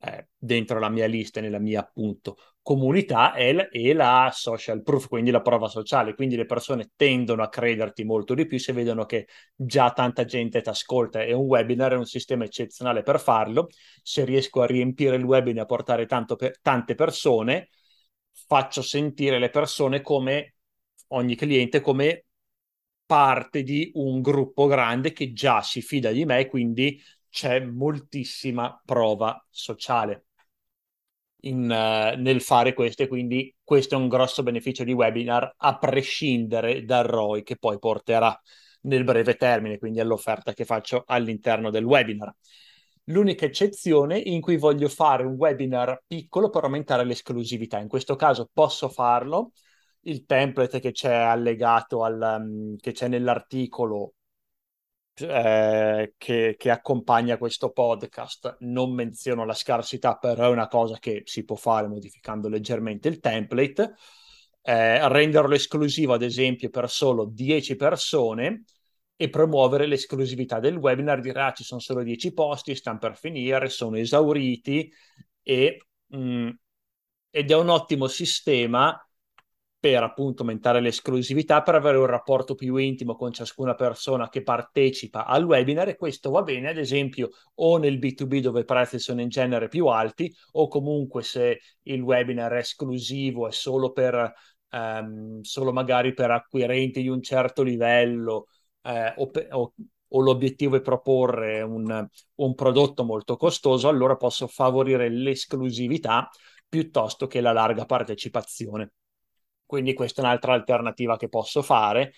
eh, 0.00 0.28
dentro 0.36 0.78
la 0.78 0.90
mia 0.90 1.06
lista, 1.06 1.40
nella 1.40 1.58
mia 1.58 1.80
appunto 1.80 2.36
comunità 2.60 3.32
e, 3.34 3.52
l- 3.54 3.68
e 3.70 3.92
la 3.94 4.28
social 4.34 4.82
proof, 4.82 5.08
quindi 5.08 5.30
la 5.30 5.40
prova 5.40 5.68
sociale. 5.68 6.14
Quindi 6.14 6.36
le 6.36 6.44
persone 6.46 6.90
tendono 6.96 7.42
a 7.42 7.48
crederti 7.48 8.04
molto 8.04 8.34
di 8.34 8.46
più 8.46 8.58
se 8.58 8.72
vedono 8.72 9.06
che 9.06 9.28
già 9.54 9.92
tanta 9.92 10.24
gente 10.26 10.60
ti 10.60 10.68
ascolta 10.68 11.22
e 11.22 11.32
un 11.32 11.44
webinar 11.46 11.92
è 11.92 11.96
un 11.96 12.04
sistema 12.06 12.44
eccezionale 12.44 13.02
per 13.02 13.18
farlo. 13.20 13.68
Se 14.02 14.24
riesco 14.24 14.60
a 14.62 14.66
riempire 14.66 15.16
il 15.16 15.24
webinar 15.24 15.58
e 15.60 15.62
a 15.62 15.64
portare 15.66 16.06
per- 16.06 16.58
tante 16.60 16.94
persone, 16.94 17.68
faccio 18.46 18.82
sentire 18.82 19.38
le 19.38 19.50
persone 19.50 20.00
come 20.02 20.55
ogni 21.08 21.34
cliente 21.36 21.80
come 21.80 22.24
parte 23.06 23.62
di 23.62 23.90
un 23.94 24.20
gruppo 24.20 24.66
grande 24.66 25.12
che 25.12 25.32
già 25.32 25.62
si 25.62 25.80
fida 25.80 26.10
di 26.10 26.24
me, 26.24 26.48
quindi 26.48 27.00
c'è 27.30 27.60
moltissima 27.60 28.80
prova 28.84 29.44
sociale 29.50 30.26
in, 31.40 31.62
uh, 31.62 32.20
nel 32.20 32.40
fare 32.40 32.74
questo 32.74 33.02
e 33.04 33.08
quindi 33.08 33.54
questo 33.62 33.94
è 33.94 33.98
un 33.98 34.08
grosso 34.08 34.42
beneficio 34.42 34.84
di 34.84 34.92
webinar 34.92 35.54
a 35.56 35.78
prescindere 35.78 36.84
dal 36.84 37.04
ROI 37.04 37.42
che 37.42 37.56
poi 37.56 37.78
porterà 37.78 38.38
nel 38.82 39.04
breve 39.04 39.36
termine, 39.36 39.78
quindi 39.78 40.00
all'offerta 40.00 40.52
che 40.52 40.64
faccio 40.64 41.04
all'interno 41.06 41.70
del 41.70 41.84
webinar. 41.84 42.34
L'unica 43.10 43.44
eccezione 43.44 44.18
in 44.18 44.40
cui 44.40 44.56
voglio 44.56 44.88
fare 44.88 45.24
un 45.24 45.34
webinar 45.34 46.02
piccolo 46.06 46.50
per 46.50 46.64
aumentare 46.64 47.04
l'esclusività. 47.04 47.78
In 47.78 47.88
questo 47.88 48.16
caso 48.16 48.48
posso 48.52 48.88
farlo 48.88 49.52
il 50.06 50.24
template 50.24 50.80
che 50.80 50.92
c'è 50.92 51.12
allegato 51.12 52.04
al, 52.04 52.38
um, 52.40 52.76
che 52.76 52.92
c'è 52.92 53.08
nell'articolo 53.08 54.14
eh, 55.18 56.14
che, 56.16 56.54
che, 56.58 56.70
accompagna 56.70 57.38
questo 57.38 57.70
podcast. 57.70 58.56
Non 58.60 58.92
menziono 58.94 59.44
la 59.44 59.54
scarsità, 59.54 60.16
però 60.16 60.46
è 60.46 60.48
una 60.48 60.68
cosa 60.68 60.98
che 60.98 61.22
si 61.24 61.44
può 61.44 61.56
fare 61.56 61.88
modificando 61.88 62.48
leggermente 62.48 63.08
il 63.08 63.20
template. 63.20 63.94
Eh, 64.62 65.08
renderlo 65.08 65.54
esclusivo, 65.54 66.14
ad 66.14 66.22
esempio, 66.22 66.70
per 66.70 66.90
solo 66.90 67.24
10 67.26 67.76
persone 67.76 68.64
e 69.16 69.30
promuovere 69.30 69.86
l'esclusività 69.86 70.60
del 70.60 70.76
webinar, 70.76 71.20
dire 71.20 71.40
ah, 71.40 71.52
ci 71.52 71.64
sono 71.64 71.80
solo 71.80 72.02
10 72.02 72.32
posti, 72.32 72.74
stanno 72.74 72.98
per 72.98 73.16
finire, 73.16 73.68
sono 73.68 73.96
esauriti 73.96 74.92
e, 75.42 75.78
mh, 76.08 76.18
mm, 76.18 76.48
ed 77.30 77.50
è 77.50 77.54
un 77.54 77.68
ottimo 77.70 78.06
sistema 78.08 79.05
per 79.78 80.02
appunto 80.02 80.42
aumentare 80.42 80.80
l'esclusività, 80.80 81.62
per 81.62 81.74
avere 81.76 81.98
un 81.98 82.06
rapporto 82.06 82.54
più 82.54 82.76
intimo 82.76 83.14
con 83.14 83.32
ciascuna 83.32 83.74
persona 83.74 84.28
che 84.28 84.42
partecipa 84.42 85.26
al 85.26 85.44
webinar 85.44 85.88
e 85.88 85.96
questo 85.96 86.30
va 86.30 86.42
bene 86.42 86.70
ad 86.70 86.78
esempio 86.78 87.30
o 87.54 87.76
nel 87.76 87.98
B2B 87.98 88.40
dove 88.40 88.60
i 88.60 88.64
prezzi 88.64 88.98
sono 88.98 89.20
in 89.20 89.28
genere 89.28 89.68
più 89.68 89.86
alti 89.86 90.34
o 90.52 90.68
comunque 90.68 91.22
se 91.22 91.60
il 91.82 92.00
webinar 92.00 92.52
è 92.52 92.58
esclusivo, 92.58 93.46
è 93.46 93.52
solo 93.52 93.92
per 93.92 94.32
um, 94.70 95.40
solo 95.42 95.72
magari 95.72 96.14
per 96.14 96.30
acquirenti 96.30 97.02
di 97.02 97.08
un 97.08 97.22
certo 97.22 97.62
livello 97.62 98.48
eh, 98.82 99.14
o, 99.16 99.30
pe- 99.30 99.48
o, 99.50 99.72
o, 100.08 100.20
l'obiettivo 100.20 100.76
è 100.76 100.80
proporre 100.80 101.62
un, 101.62 102.06
un 102.34 102.54
prodotto 102.54 103.04
molto 103.04 103.36
costoso, 103.36 103.88
allora 103.88 104.16
posso 104.16 104.46
favorire 104.46 105.08
l'esclusività 105.08 106.28
piuttosto 106.68 107.26
che 107.26 107.40
la 107.40 107.52
larga 107.52 107.84
partecipazione. 107.84 108.92
Quindi 109.66 109.94
questa 109.94 110.22
è 110.22 110.24
un'altra 110.24 110.52
alternativa 110.54 111.16
che 111.16 111.28
posso 111.28 111.62
fare, 111.62 112.12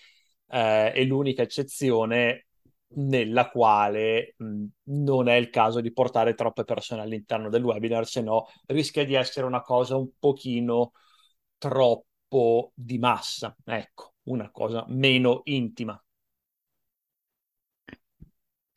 eh, 0.47 0.91
è 0.91 1.03
l'unica 1.03 1.41
eccezione 1.41 2.47
nella 2.93 3.49
quale 3.49 4.33
mh, 4.37 4.65
non 4.85 5.27
è 5.27 5.35
il 5.35 5.49
caso 5.49 5.81
di 5.81 5.91
portare 5.93 6.33
troppe 6.35 6.63
persone 6.63 7.01
all'interno 7.01 7.49
del 7.49 7.63
webinar, 7.63 8.05
se 8.07 8.21
no 8.21 8.47
rischia 8.67 9.03
di 9.05 9.13
essere 9.15 9.45
una 9.45 9.61
cosa 9.61 9.95
un 9.97 10.09
pochino 10.19 10.91
troppo 11.57 12.71
di 12.75 12.97
massa, 12.97 13.55
ecco, 13.65 14.13
una 14.23 14.49
cosa 14.51 14.85
meno 14.87 15.41
intima 15.45 16.01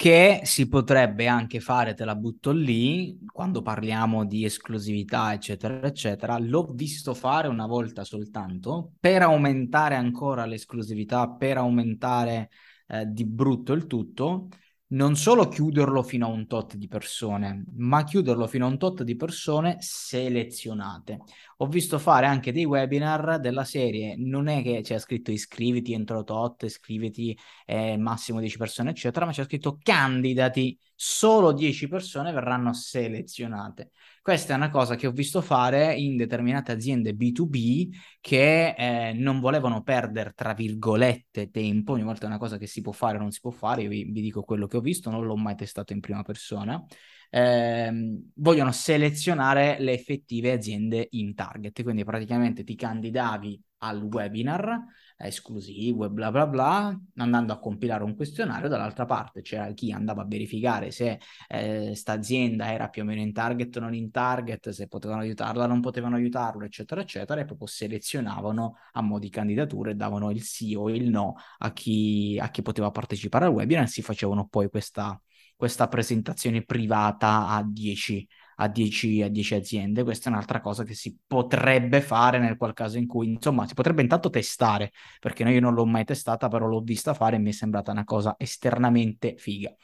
che 0.02 0.40
si 0.42 0.66
potrebbe 0.66 1.28
anche 1.28 1.60
fare, 1.60 1.94
te 1.94 2.04
la 2.04 2.16
butto 2.16 2.50
lì, 2.50 3.20
quando 3.30 3.62
parliamo 3.62 4.24
di 4.24 4.44
esclusività, 4.44 5.32
eccetera, 5.32 5.86
eccetera, 5.86 6.36
l'ho 6.40 6.72
visto 6.74 7.14
fare 7.14 7.46
una 7.46 7.66
volta 7.66 8.02
soltanto 8.02 8.94
per 8.98 9.22
aumentare 9.22 9.94
ancora 9.94 10.44
l'esclusività, 10.44 11.30
per 11.30 11.58
aumentare 11.58 12.50
eh, 12.88 13.06
di 13.06 13.24
brutto 13.24 13.72
il 13.74 13.86
tutto, 13.86 14.48
non 14.92 15.16
solo 15.16 15.48
chiuderlo 15.48 16.02
fino 16.02 16.26
a 16.26 16.30
un 16.30 16.46
tot 16.46 16.76
di 16.76 16.86
persone, 16.86 17.64
ma 17.76 18.04
chiuderlo 18.04 18.46
fino 18.46 18.66
a 18.66 18.68
un 18.68 18.78
tot 18.78 19.02
di 19.02 19.16
persone 19.16 19.76
selezionate. 19.80 21.20
Ho 21.58 21.66
visto 21.66 21.98
fare 21.98 22.26
anche 22.26 22.52
dei 22.52 22.64
webinar 22.64 23.40
della 23.40 23.64
serie, 23.64 24.16
non 24.16 24.48
è 24.48 24.62
che 24.62 24.80
c'è 24.82 24.98
scritto 24.98 25.30
iscriviti 25.30 25.92
entro 25.92 26.24
tot, 26.24 26.64
iscriviti 26.64 27.36
eh, 27.64 27.96
massimo 27.96 28.40
10 28.40 28.58
persone, 28.58 28.90
eccetera, 28.90 29.24
ma 29.24 29.32
c'è 29.32 29.44
scritto 29.44 29.78
candidati, 29.82 30.78
solo 30.94 31.52
10 31.52 31.88
persone 31.88 32.32
verranno 32.32 32.72
selezionate. 32.74 33.90
Questa 34.22 34.52
è 34.52 34.56
una 34.56 34.70
cosa 34.70 34.94
che 34.94 35.08
ho 35.08 35.10
visto 35.10 35.40
fare 35.40 35.94
in 35.96 36.16
determinate 36.16 36.70
aziende 36.70 37.12
B2B 37.12 37.88
che 38.20 38.72
eh, 38.78 39.12
non 39.14 39.40
volevano 39.40 39.82
perdere, 39.82 40.32
tra 40.32 40.54
virgolette, 40.54 41.50
tempo. 41.50 41.94
Ogni 41.94 42.04
volta 42.04 42.24
è 42.24 42.28
una 42.28 42.38
cosa 42.38 42.56
che 42.56 42.68
si 42.68 42.82
può 42.82 42.92
fare 42.92 43.16
o 43.16 43.20
non 43.20 43.32
si 43.32 43.40
può 43.40 43.50
fare. 43.50 43.82
Io 43.82 43.88
vi, 43.88 44.04
vi 44.04 44.20
dico 44.20 44.44
quello 44.44 44.68
che 44.68 44.76
ho 44.76 44.80
visto, 44.82 45.10
non 45.10 45.24
l'ho 45.24 45.36
mai 45.36 45.54
testato 45.56 45.92
in 45.92 46.00
prima 46.00 46.22
persona. 46.22 46.84
Eh, 47.30 48.20
vogliono 48.34 48.72
selezionare 48.72 49.76
le 49.80 49.92
effettive 49.92 50.52
aziende 50.52 51.08
in 51.12 51.34
target. 51.34 51.82
Quindi 51.82 52.04
praticamente 52.04 52.64
ti 52.64 52.74
candidavi 52.74 53.60
al 53.78 54.02
webinar 54.02 54.78
esclusivo 55.26 56.04
e 56.04 56.10
bla 56.10 56.30
bla 56.30 56.46
bla, 56.46 57.00
andando 57.16 57.52
a 57.52 57.58
compilare 57.58 58.04
un 58.04 58.14
questionario, 58.14 58.68
dall'altra 58.68 59.04
parte 59.04 59.40
c'era 59.42 59.72
chi 59.72 59.92
andava 59.92 60.22
a 60.22 60.26
verificare 60.26 60.90
se 60.90 61.18
eh, 61.48 61.94
azienda 62.04 62.72
era 62.72 62.88
più 62.88 63.02
o 63.02 63.04
meno 63.04 63.20
in 63.20 63.32
target 63.32 63.76
o 63.76 63.80
non 63.80 63.94
in 63.94 64.10
target, 64.10 64.70
se 64.70 64.88
potevano 64.88 65.20
aiutarla 65.20 65.64
o 65.64 65.66
non 65.66 65.80
potevano 65.80 66.16
aiutarlo, 66.16 66.64
eccetera, 66.64 67.00
eccetera, 67.00 67.40
e 67.40 67.44
proprio 67.44 67.66
selezionavano 67.66 68.76
a 68.92 69.02
mo' 69.02 69.18
di 69.18 69.30
candidature, 69.30 69.96
davano 69.96 70.30
il 70.30 70.42
sì 70.42 70.74
o 70.74 70.90
il 70.90 71.08
no 71.08 71.34
a 71.58 71.72
chi, 71.72 72.38
a 72.40 72.50
chi 72.50 72.62
poteva 72.62 72.90
partecipare 72.90 73.46
al 73.46 73.52
webinar 73.52 73.84
e 73.84 73.86
si 73.88 74.02
facevano 74.02 74.46
poi 74.48 74.68
questa, 74.68 75.20
questa 75.56 75.88
presentazione 75.88 76.64
privata 76.64 77.48
a 77.48 77.62
10 77.64 78.26
a 78.56 78.68
10, 78.68 79.22
a 79.22 79.28
10 79.28 79.54
aziende. 79.54 80.02
Questa 80.04 80.28
è 80.28 80.32
un'altra 80.32 80.60
cosa 80.60 80.84
che 80.84 80.94
si 80.94 81.16
potrebbe 81.26 82.00
fare 82.00 82.38
nel 82.38 82.56
qual 82.56 82.72
caso 82.74 82.98
in 82.98 83.06
cui, 83.06 83.28
insomma, 83.28 83.66
si 83.66 83.74
potrebbe 83.74 84.02
intanto 84.02 84.30
testare, 84.30 84.92
perché 85.20 85.42
io 85.44 85.60
non 85.60 85.74
l'ho 85.74 85.86
mai 85.86 86.04
testata, 86.04 86.48
però 86.48 86.66
l'ho 86.66 86.80
vista 86.80 87.14
fare 87.14 87.36
e 87.36 87.38
mi 87.38 87.50
è 87.50 87.52
sembrata 87.52 87.90
una 87.92 88.04
cosa 88.04 88.34
esternamente 88.38 89.36
figa 89.36 89.74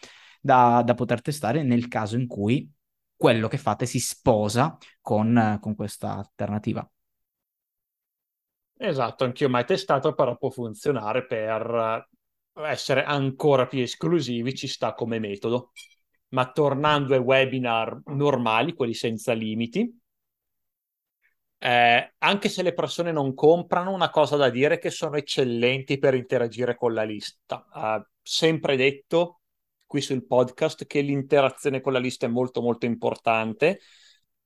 da, 0.41 0.83
da 0.85 0.95
poter 0.95 1.21
testare 1.23 1.63
nel 1.63 1.89
caso 1.89 2.17
in 2.17 2.27
cui 2.27 2.71
quello 3.17 3.49
che 3.49 3.59
fate 3.59 3.87
si 3.87 3.99
sposa 4.01 4.77
con, 5.01 5.59
con 5.61 5.75
questa 5.75 6.17
alternativa. 6.17 6.89
Esatto, 8.81 9.25
anch'io 9.25 9.49
mai 9.49 9.65
testato, 9.65 10.15
però 10.15 10.37
può 10.37 10.51
funzionare 10.51 11.27
per 11.27 12.07
essere 12.65 13.05
ancora 13.05 13.67
più 13.67 13.81
esclusivi, 13.81 14.55
ci 14.55 14.67
sta 14.69 14.95
come 14.95 15.19
metodo. 15.19 15.73
Ma 16.31 16.51
tornando 16.51 17.15
ai 17.15 17.21
webinar 17.21 18.01
normali, 18.07 18.75
quelli 18.75 18.95
senza 18.95 19.33
limiti, 19.33 19.99
eh, 21.61 22.15
anche 22.19 22.49
se 22.49 22.63
le 22.63 22.73
persone 22.73 23.11
non 23.11 23.35
comprano, 23.35 23.93
una 23.93 24.11
cosa 24.11 24.37
da 24.37 24.49
dire 24.49 24.77
è 24.77 24.79
che 24.79 24.91
sono 24.91 25.17
eccellenti 25.17 25.99
per 25.99 26.15
interagire 26.15 26.77
con 26.77 26.95
la 26.95 27.03
lista. 27.03 27.67
Uh, 27.73 28.07
sempre 28.23 28.77
detto 28.77 29.41
qui 29.85 30.01
sul 30.01 30.27
podcast 30.27 30.87
che 30.87 31.01
l'interazione 31.01 31.81
con 31.81 31.93
la 31.93 31.99
lista 31.99 32.27
è 32.27 32.29
molto 32.29 32.61
molto 32.61 32.87
importante 32.87 33.81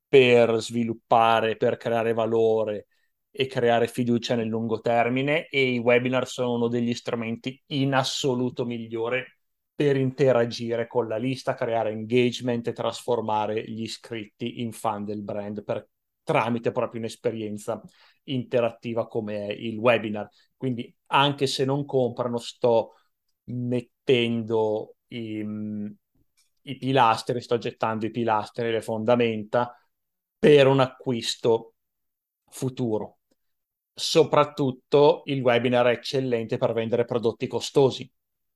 per 0.08 0.60
sviluppare, 0.60 1.56
per 1.56 1.76
creare 1.76 2.12
valore 2.14 2.86
e 3.30 3.46
creare 3.46 3.88
fiducia 3.88 4.34
nel 4.34 4.46
lungo 4.46 4.80
termine 4.80 5.48
e 5.48 5.72
i 5.72 5.78
webinar 5.78 6.26
sono 6.26 6.52
uno 6.54 6.68
degli 6.68 6.94
strumenti 6.94 7.60
in 7.68 7.94
assoluto 7.94 8.64
migliore 8.64 9.38
per 9.82 9.96
interagire 9.96 10.86
con 10.86 11.08
la 11.08 11.16
lista, 11.16 11.54
creare 11.54 11.90
engagement 11.90 12.68
e 12.68 12.72
trasformare 12.72 13.68
gli 13.68 13.82
iscritti 13.82 14.60
in 14.60 14.70
fan 14.70 15.04
del 15.04 15.22
brand 15.22 15.64
per, 15.64 15.88
tramite 16.22 16.70
proprio 16.70 17.00
un'esperienza 17.00 17.82
interattiva 18.24 19.08
come 19.08 19.46
il 19.46 19.76
webinar. 19.78 20.28
Quindi 20.56 20.94
anche 21.06 21.48
se 21.48 21.64
non 21.64 21.84
comprano, 21.84 22.38
sto 22.38 22.92
mettendo 23.46 24.98
i, 25.08 25.44
i 26.62 26.76
pilastri, 26.76 27.40
sto 27.40 27.58
gettando 27.58 28.06
i 28.06 28.12
pilastri, 28.12 28.70
le 28.70 28.82
fondamenta 28.82 29.76
per 30.38 30.68
un 30.68 30.78
acquisto 30.78 31.74
futuro 32.48 33.18
soprattutto 33.94 35.22
il 35.26 35.42
webinar 35.42 35.86
è 35.86 35.90
eccellente 35.90 36.56
per 36.56 36.72
vendere 36.72 37.04
prodotti 37.04 37.46
costosi. 37.46 38.10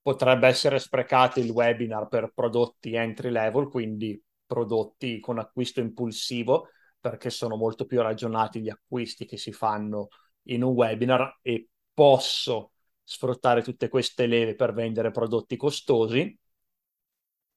Potrebbe 0.07 0.47
essere 0.47 0.79
sprecato 0.79 1.41
il 1.41 1.51
webinar 1.51 2.07
per 2.07 2.31
prodotti 2.33 2.95
entry 2.95 3.29
level, 3.31 3.69
quindi 3.69 4.21
prodotti 4.47 5.19
con 5.19 5.39
acquisto 5.41 5.81
impulsivo, 5.81 6.69
perché 7.01 7.29
sono 7.29 7.57
molto 7.57 7.87
più 7.87 8.01
ragionati 8.01 8.61
gli 8.61 8.69
acquisti 8.69 9.27
che 9.27 9.37
si 9.37 9.51
fanno 9.53 10.09
in 10.45 10.63
un 10.63 10.75
webinar 10.75 11.39
e 11.43 11.69
posso 11.93 12.71
sfruttare 13.03 13.63
tutte 13.63 13.89
queste 13.89 14.27
leve 14.27 14.55
per 14.55 14.73
vendere 14.73 15.11
prodotti 15.11 15.57
costosi. 15.57 16.39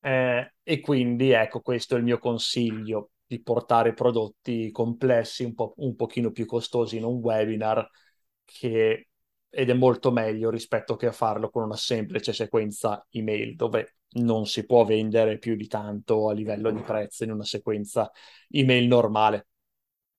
Eh, 0.01 0.53
e 0.63 0.79
quindi 0.79 1.31
ecco, 1.31 1.61
questo 1.61 1.95
è 1.95 1.97
il 1.97 2.03
mio 2.03 2.17
consiglio 2.19 3.11
di 3.25 3.41
portare 3.41 3.93
prodotti 3.93 4.71
complessi, 4.71 5.43
un, 5.43 5.53
po', 5.53 5.73
un 5.77 5.95
pochino 5.95 6.31
più 6.31 6.45
costosi 6.45 6.97
in 6.97 7.03
un 7.03 7.15
webinar 7.17 7.87
che, 8.45 9.08
ed 9.49 9.69
è 9.69 9.73
molto 9.73 10.11
meglio 10.11 10.49
rispetto 10.49 10.95
che 10.95 11.07
a 11.07 11.11
farlo 11.11 11.49
con 11.49 11.63
una 11.63 11.75
semplice 11.75 12.33
sequenza 12.33 13.05
email 13.11 13.55
dove 13.55 13.95
non 14.11 14.45
si 14.45 14.65
può 14.65 14.85
vendere 14.85 15.37
più 15.37 15.55
di 15.55 15.67
tanto 15.67 16.29
a 16.29 16.33
livello 16.33 16.71
di 16.71 16.81
prezzo 16.81 17.23
in 17.23 17.31
una 17.31 17.43
sequenza 17.43 18.11
email 18.49 18.87
normale. 18.87 19.47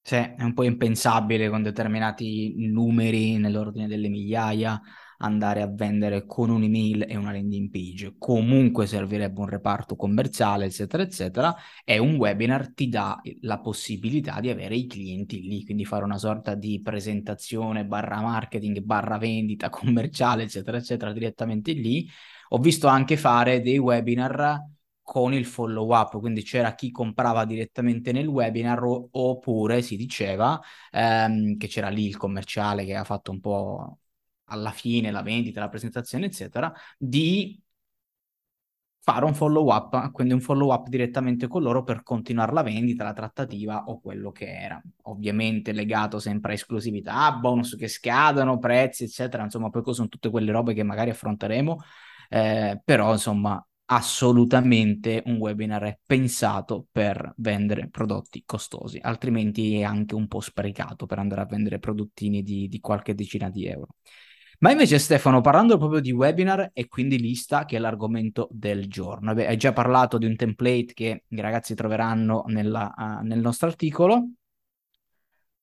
Sì, 0.02 0.16
è 0.16 0.42
un 0.42 0.54
po' 0.54 0.64
impensabile 0.64 1.48
con 1.48 1.62
determinati 1.62 2.54
numeri 2.68 3.36
nell'ordine 3.36 3.86
delle 3.86 4.08
migliaia 4.08 4.80
andare 5.22 5.62
a 5.62 5.66
vendere 5.66 6.26
con 6.26 6.50
un'email 6.50 7.06
e 7.08 7.16
una 7.16 7.32
landing 7.32 7.70
page. 7.70 8.14
Comunque 8.18 8.86
servirebbe 8.86 9.40
un 9.40 9.48
reparto 9.48 9.96
commerciale, 9.96 10.66
eccetera, 10.66 11.02
eccetera, 11.02 11.54
e 11.84 11.98
un 11.98 12.14
webinar 12.16 12.72
ti 12.72 12.88
dà 12.88 13.20
la 13.42 13.58
possibilità 13.60 14.40
di 14.40 14.50
avere 14.50 14.76
i 14.76 14.86
clienti 14.86 15.40
lì, 15.42 15.64
quindi 15.64 15.84
fare 15.84 16.04
una 16.04 16.18
sorta 16.18 16.54
di 16.54 16.80
presentazione 16.82 17.84
barra 17.84 18.20
marketing, 18.20 18.80
barra 18.80 19.18
vendita 19.18 19.68
commerciale, 19.70 20.44
eccetera, 20.44 20.76
eccetera, 20.78 21.12
direttamente 21.12 21.72
lì. 21.72 22.08
Ho 22.50 22.58
visto 22.58 22.86
anche 22.88 23.16
fare 23.16 23.60
dei 23.60 23.78
webinar 23.78 24.64
con 25.02 25.34
il 25.34 25.44
follow 25.44 25.92
up, 25.94 26.18
quindi 26.20 26.42
c'era 26.42 26.74
chi 26.74 26.90
comprava 26.90 27.44
direttamente 27.44 28.12
nel 28.12 28.26
webinar 28.28 28.80
oppure 29.10 29.82
si 29.82 29.96
diceva 29.96 30.60
ehm, 30.92 31.56
che 31.56 31.66
c'era 31.66 31.88
lì 31.88 32.06
il 32.06 32.16
commerciale 32.16 32.84
che 32.84 32.94
ha 32.94 33.04
fatto 33.04 33.30
un 33.32 33.40
po' 33.40 33.98
alla 34.50 34.70
fine, 34.72 35.10
la 35.10 35.22
vendita, 35.22 35.60
la 35.60 35.68
presentazione, 35.68 36.26
eccetera, 36.26 36.72
di 36.98 37.60
fare 39.02 39.24
un 39.24 39.34
follow 39.34 39.72
up, 39.72 40.10
quindi 40.12 40.34
un 40.34 40.40
follow 40.40 40.72
up 40.72 40.88
direttamente 40.88 41.48
con 41.48 41.62
loro 41.62 41.82
per 41.82 42.02
continuare 42.02 42.52
la 42.52 42.62
vendita, 42.62 43.02
la 43.02 43.12
trattativa 43.12 43.84
o 43.86 44.00
quello 44.00 44.30
che 44.30 44.46
era. 44.46 44.80
Ovviamente 45.04 45.72
legato 45.72 46.18
sempre 46.18 46.52
a 46.52 46.54
esclusività, 46.54 47.32
bonus 47.32 47.76
che 47.76 47.88
scadono, 47.88 48.58
prezzi, 48.58 49.04
eccetera. 49.04 49.42
Insomma, 49.42 49.70
poi 49.70 49.82
sono 49.94 50.08
tutte 50.08 50.30
quelle 50.30 50.52
robe 50.52 50.74
che 50.74 50.82
magari 50.82 51.10
affronteremo, 51.10 51.78
eh, 52.28 52.80
però 52.84 53.12
insomma 53.12 53.64
assolutamente 53.92 55.22
un 55.26 55.36
webinar 55.38 55.82
è 55.82 55.98
pensato 56.06 56.86
per 56.92 57.34
vendere 57.38 57.88
prodotti 57.88 58.44
costosi, 58.46 58.98
altrimenti 59.02 59.78
è 59.78 59.82
anche 59.82 60.14
un 60.14 60.28
po' 60.28 60.40
sprecato 60.40 61.06
per 61.06 61.18
andare 61.18 61.40
a 61.40 61.46
vendere 61.46 61.80
prodottini 61.80 62.42
di, 62.42 62.68
di 62.68 62.78
qualche 62.80 63.14
decina 63.14 63.50
di 63.50 63.66
euro. 63.66 63.88
Ma 64.60 64.70
invece 64.72 64.98
Stefano, 64.98 65.40
parlando 65.40 65.78
proprio 65.78 66.00
di 66.00 66.12
webinar 66.12 66.70
e 66.74 66.86
quindi 66.86 67.18
lista, 67.18 67.64
che 67.64 67.76
è 67.76 67.78
l'argomento 67.78 68.46
del 68.50 68.88
giorno, 68.88 69.30
hai 69.30 69.56
già 69.56 69.72
parlato 69.72 70.18
di 70.18 70.26
un 70.26 70.36
template 70.36 70.92
che 70.92 71.24
i 71.26 71.40
ragazzi 71.40 71.74
troveranno 71.74 72.44
nella, 72.48 72.92
uh, 72.94 73.24
nel 73.24 73.38
nostro 73.38 73.68
articolo. 73.68 74.32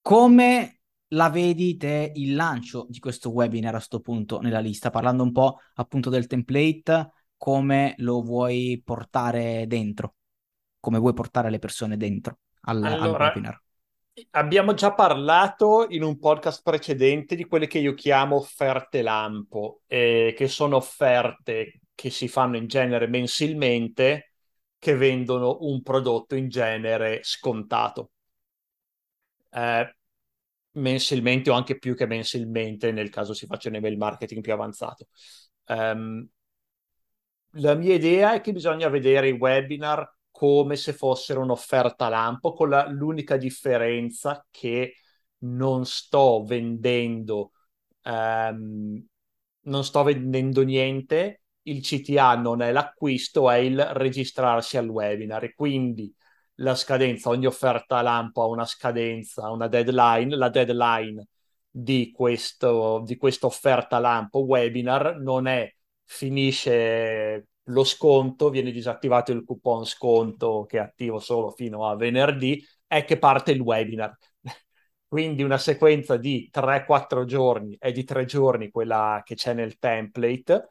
Come 0.02 0.80
la 1.10 1.30
vedi 1.30 1.78
te 1.78 2.12
il 2.16 2.34
lancio 2.34 2.88
di 2.90 2.98
questo 2.98 3.30
webinar 3.30 3.74
a 3.74 3.78
questo 3.78 4.00
punto 4.00 4.42
nella 4.42 4.60
lista? 4.60 4.90
Parlando 4.90 5.22
un 5.22 5.32
po' 5.32 5.60
appunto 5.76 6.10
del 6.10 6.26
template, 6.26 7.12
come 7.38 7.94
lo 7.98 8.24
vuoi 8.24 8.82
portare 8.84 9.66
dentro? 9.68 10.16
Come 10.80 10.98
vuoi 10.98 11.14
portare 11.14 11.52
le 11.52 11.60
persone 11.60 11.98
dentro 11.98 12.40
al, 12.62 12.84
allora, 12.84 13.04
al 13.04 13.30
webinar? 13.30 13.62
Abbiamo 14.32 14.74
già 14.74 14.94
parlato 14.96 15.86
in 15.90 16.02
un 16.02 16.18
podcast 16.18 16.64
precedente 16.64 17.36
di 17.36 17.46
quelle 17.46 17.68
che 17.68 17.78
io 17.78 17.94
chiamo 17.94 18.38
offerte 18.38 19.04
lampo, 19.04 19.82
eh, 19.86 20.34
che 20.36 20.48
sono 20.48 20.78
offerte 20.78 21.82
che 21.94 22.10
si 22.10 22.28
fanno 22.28 22.58
in 22.58 22.66
genere 22.66 23.06
mensilmente, 23.06 24.34
che 24.80 24.96
vendono 24.96 25.58
un 25.62 25.84
prodotto 25.84 26.36
in 26.36 26.50
genere 26.50 27.20
scontato. 27.22 28.12
Eh, 29.52 29.96
mensilmente 30.72 31.50
o 31.52 31.54
anche 31.54 31.78
più 31.78 31.96
che 31.96 32.08
mensilmente, 32.08 32.92
nel 32.92 33.10
caso 33.10 33.34
si 33.34 33.46
faccia 33.46 33.70
un 33.70 33.76
email 33.76 33.98
marketing 33.98 34.42
più 34.42 34.54
avanzato. 34.54 35.10
Um, 35.66 36.28
la 37.52 37.76
mia 37.76 37.94
idea 37.94 38.34
è 38.34 38.42
che 38.42 38.52
bisogna 38.52 38.90
vedere 38.90 39.30
i 39.30 39.32
webinar 39.32 40.17
come 40.38 40.76
se 40.76 40.94
fossero 40.94 41.42
un'offerta 41.42 42.10
lampo, 42.10 42.54
con 42.54 42.70
la, 42.70 42.88
l'unica 42.88 43.38
differenza 43.38 44.46
che 44.52 44.98
non 45.40 45.84
sto 45.88 46.44
vendendo, 46.46 47.54
um, 48.04 49.04
non 49.62 49.84
sto 49.84 50.04
vendendo 50.04 50.62
niente, 50.62 51.42
il 51.64 51.82
CTA 51.82 52.36
non 52.36 52.62
è 52.62 52.72
l'acquisto, 52.72 53.50
è 53.50 53.56
il 53.58 53.84
registrarsi 53.84 54.78
al 54.78 54.88
webinar. 54.90 55.44
E 55.44 55.56
quindi 55.56 56.14
la 56.58 56.76
scadenza, 56.76 57.30
ogni 57.30 57.48
offerta 57.48 58.04
lampo 58.04 58.44
ha 58.44 58.46
una 58.46 58.66
scadenza, 58.66 59.50
una 59.50 59.68
deadline, 59.68 60.36
la 60.36 60.50
deadline 60.50 61.28
di, 61.68 62.12
questo, 62.12 63.02
di 63.04 63.18
questa 63.18 63.48
offerta 63.48 63.98
lampo 63.98 64.42
webinar 64.42 65.20
non 65.20 65.48
è 65.48 65.68
finisce 66.04 67.48
lo 67.68 67.84
sconto, 67.84 68.50
viene 68.50 68.72
disattivato 68.72 69.32
il 69.32 69.44
coupon 69.44 69.86
sconto 69.86 70.66
che 70.68 70.78
è 70.78 70.82
attivo 70.82 71.20
solo 71.20 71.52
fino 71.52 71.88
a 71.88 71.96
venerdì, 71.96 72.64
è 72.86 73.04
che 73.06 73.18
parte 73.18 73.52
il 73.52 73.62
webinar. 73.62 74.16
Quindi 75.08 75.44
una 75.44 75.58
sequenza 75.58 76.18
di 76.18 76.50
3-4 76.52 77.26
giorni 77.26 77.76
è 77.80 77.92
di 77.92 78.04
3 78.04 78.26
giorni 78.26 78.70
quella 78.70 79.22
che 79.26 79.36
c'è 79.36 79.54
nel 79.54 79.78
template, 79.80 80.70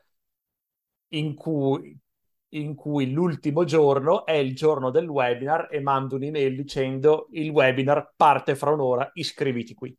in 1.09 1.35
cui, 1.35 1.97
in 2.51 2.75
cui 2.75 3.11
l'ultimo 3.11 3.65
giorno 3.65 4.25
è 4.27 4.33
il 4.33 4.55
giorno 4.55 4.91
del 4.91 5.09
webinar 5.09 5.69
e 5.71 5.81
mando 5.81 6.17
un'email 6.17 6.55
dicendo 6.57 7.29
il 7.33 7.51
webinar 7.51 8.13
parte 8.17 8.55
fra 8.57 8.71
un'ora, 8.71 9.11
iscriviti 9.15 9.75
qui. 9.75 9.97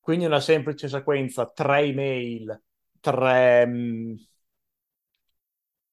Quindi 0.00 0.24
una 0.24 0.40
semplice 0.40 0.88
sequenza, 0.88 1.50
3 1.50 1.80
email, 1.80 2.62
3 3.00 3.66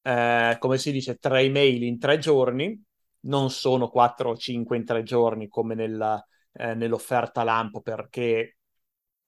eh, 0.04 0.58
come 0.60 0.78
si 0.78 0.92
dice, 0.92 1.16
tre 1.18 1.42
email 1.42 1.84
in 1.84 1.98
tre 2.00 2.18
giorni 2.20 2.82
non 3.22 3.50
sono 3.50 3.90
4 3.90 4.32
o 4.32 4.38
5 4.38 4.78
in 4.78 4.86
tre 4.86 5.04
giorni 5.04 5.48
come 5.48 5.76
nella, 5.76 6.24
eh, 6.54 6.74
nell'offerta 6.76 7.44
lampo 7.44 7.82
perché 7.82 8.58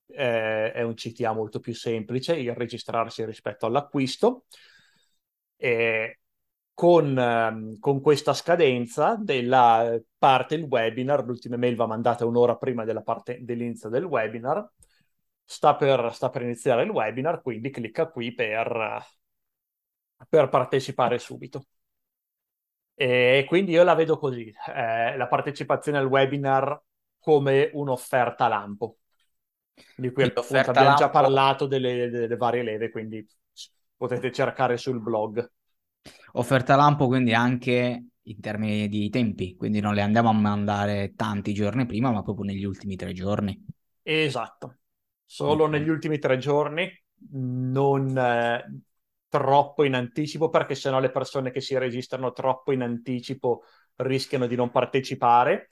eh, 0.07 0.71
è 0.71 0.81
un 0.81 0.93
CTA 0.93 1.33
molto 1.33 1.59
più 1.59 1.73
semplice 1.73 2.35
il 2.35 2.53
registrarsi 2.53 3.25
rispetto 3.25 3.65
all'acquisto. 3.65 4.45
E 5.57 6.19
con, 6.73 7.17
ehm, 7.17 7.79
con, 7.79 8.01
questa 8.01 8.33
scadenza 8.33 9.15
della 9.17 9.97
parte 10.17 10.55
il 10.55 10.63
webinar, 10.63 11.23
l'ultima 11.25 11.57
mail 11.57 11.75
va 11.75 11.87
mandata 11.87 12.25
un'ora 12.25 12.57
prima 12.57 12.83
della 12.83 13.01
parte, 13.01 13.39
dell'inizio 13.41 13.89
del 13.89 14.03
webinar, 14.03 14.69
sta 15.43 15.75
per, 15.75 16.13
sta 16.13 16.29
per, 16.29 16.41
iniziare 16.41 16.83
il 16.83 16.89
webinar, 16.89 17.41
quindi 17.41 17.69
clicca 17.69 18.07
qui 18.09 18.33
per, 18.33 19.01
per 20.27 20.49
partecipare 20.49 21.19
subito. 21.19 21.65
E 22.93 23.43
quindi 23.47 23.71
io 23.71 23.83
la 23.83 23.93
vedo 23.93 24.17
così, 24.17 24.53
eh, 24.73 25.17
la 25.17 25.27
partecipazione 25.27 25.97
al 25.97 26.05
webinar 26.05 26.81
come 27.19 27.69
un'offerta 27.73 28.47
lampo, 28.47 28.99
di 29.97 30.11
cui 30.11 30.23
appunto, 30.23 30.55
abbiamo 30.55 30.95
già 30.95 31.09
parlato 31.09 31.65
delle, 31.65 32.09
delle 32.09 32.37
varie 32.37 32.63
leve, 32.63 32.89
quindi 32.91 33.27
potete 33.97 34.31
cercare 34.31 34.77
sul 34.77 35.01
blog. 35.01 35.51
Offerta 36.33 36.75
lampo 36.75 37.07
quindi 37.07 37.33
anche 37.33 38.05
in 38.21 38.39
termini 38.39 38.87
di 38.87 39.09
tempi, 39.09 39.55
quindi 39.55 39.79
non 39.79 39.93
le 39.93 40.01
andiamo 40.01 40.29
a 40.29 40.33
mandare 40.33 41.13
tanti 41.15 41.53
giorni 41.53 41.85
prima, 41.85 42.11
ma 42.11 42.23
proprio 42.23 42.45
negli 42.45 42.63
ultimi 42.63 42.95
tre 42.95 43.11
giorni. 43.11 43.61
Esatto, 44.01 44.77
solo 45.25 45.65
okay. 45.65 45.79
negli 45.79 45.89
ultimi 45.89 46.17
tre 46.17 46.37
giorni, 46.37 46.89
non 47.31 48.17
eh, 48.17 48.81
troppo 49.37 49.83
in 49.83 49.93
anticipo, 49.95 50.49
perché 50.49 50.75
sennò 50.75 50.99
le 50.99 51.11
persone 51.11 51.51
che 51.51 51.59
si 51.59 51.77
registrano 51.77 52.31
troppo 52.31 52.71
in 52.71 52.81
anticipo 52.81 53.63
rischiano 53.97 54.47
di 54.47 54.55
non 54.55 54.71
partecipare. 54.71 55.69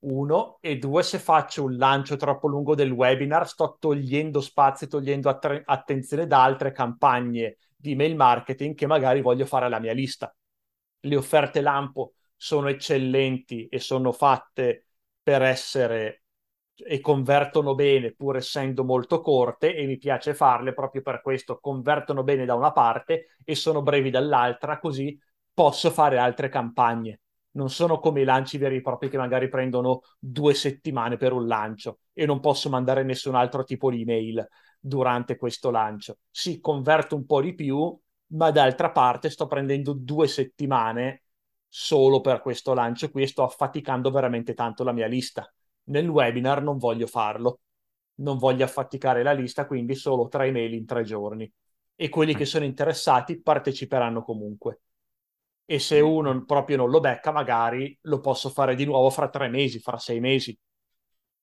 Uno, 0.00 0.58
e 0.60 0.78
due, 0.78 1.02
se 1.02 1.18
faccio 1.18 1.64
un 1.64 1.76
lancio 1.76 2.16
troppo 2.16 2.46
lungo 2.46 2.74
del 2.74 2.92
webinar, 2.92 3.46
sto 3.48 3.76
togliendo 3.78 4.40
spazio, 4.40 4.86
togliendo 4.86 5.28
att- 5.28 5.62
attenzione 5.64 6.26
da 6.26 6.42
altre 6.42 6.72
campagne 6.72 7.56
di 7.76 7.94
mail 7.96 8.14
marketing 8.14 8.74
che 8.74 8.86
magari 8.86 9.20
voglio 9.20 9.44
fare 9.44 9.66
alla 9.66 9.80
mia 9.80 9.92
lista. 9.92 10.34
Le 11.00 11.16
offerte 11.16 11.60
lampo 11.60 12.14
sono 12.36 12.68
eccellenti 12.68 13.66
e 13.66 13.80
sono 13.80 14.12
fatte 14.12 14.86
per 15.22 15.42
essere 15.42 16.19
e 16.86 17.00
convertono 17.00 17.74
bene 17.74 18.12
pur 18.12 18.36
essendo 18.36 18.84
molto 18.84 19.20
corte 19.20 19.74
e 19.74 19.86
mi 19.86 19.98
piace 19.98 20.34
farle 20.34 20.72
proprio 20.74 21.02
per 21.02 21.20
questo, 21.22 21.58
convertono 21.60 22.22
bene 22.22 22.44
da 22.44 22.54
una 22.54 22.72
parte 22.72 23.36
e 23.44 23.54
sono 23.54 23.82
brevi 23.82 24.10
dall'altra, 24.10 24.78
così 24.78 25.18
posso 25.52 25.90
fare 25.90 26.18
altre 26.18 26.48
campagne. 26.48 27.20
Non 27.52 27.68
sono 27.70 27.98
come 27.98 28.20
i 28.20 28.24
lanci 28.24 28.58
veri 28.58 28.76
e 28.76 28.80
propri 28.80 29.08
che 29.08 29.16
magari 29.16 29.48
prendono 29.48 30.02
due 30.18 30.54
settimane 30.54 31.16
per 31.16 31.32
un 31.32 31.46
lancio 31.46 31.98
e 32.12 32.24
non 32.24 32.38
posso 32.40 32.68
mandare 32.68 33.02
nessun 33.02 33.34
altro 33.34 33.64
tipo 33.64 33.90
di 33.90 34.02
email 34.02 34.46
durante 34.78 35.36
questo 35.36 35.70
lancio. 35.70 36.18
Sì, 36.30 36.60
converto 36.60 37.16
un 37.16 37.26
po' 37.26 37.40
di 37.40 37.54
più, 37.54 37.98
ma 38.28 38.50
d'altra 38.50 38.90
parte 38.92 39.30
sto 39.30 39.46
prendendo 39.46 39.92
due 39.92 40.28
settimane 40.28 41.24
solo 41.68 42.20
per 42.20 42.40
questo 42.40 42.74
lancio 42.74 43.10
qui 43.10 43.22
e 43.22 43.26
sto 43.26 43.42
affaticando 43.42 44.10
veramente 44.10 44.54
tanto 44.54 44.84
la 44.84 44.92
mia 44.92 45.06
lista. 45.06 45.52
Nel 45.84 46.08
webinar 46.08 46.62
non 46.62 46.78
voglio 46.78 47.06
farlo, 47.06 47.60
non 48.16 48.38
voglio 48.38 48.64
affaticare 48.64 49.22
la 49.22 49.32
lista, 49.32 49.66
quindi 49.66 49.94
solo 49.94 50.28
tre 50.28 50.46
email 50.46 50.74
in 50.74 50.86
tre 50.86 51.02
giorni. 51.02 51.50
E 51.94 52.08
quelli 52.08 52.34
che 52.34 52.44
sono 52.44 52.64
interessati 52.64 53.40
parteciperanno 53.40 54.22
comunque. 54.22 54.80
E 55.64 55.78
se 55.78 56.00
uno 56.00 56.44
proprio 56.44 56.76
non 56.76 56.90
lo 56.90 57.00
becca, 57.00 57.30
magari 57.30 57.96
lo 58.02 58.20
posso 58.20 58.48
fare 58.48 58.74
di 58.74 58.84
nuovo 58.84 59.10
fra 59.10 59.28
tre 59.28 59.48
mesi, 59.48 59.78
fra 59.80 59.98
sei 59.98 60.20
mesi. 60.20 60.58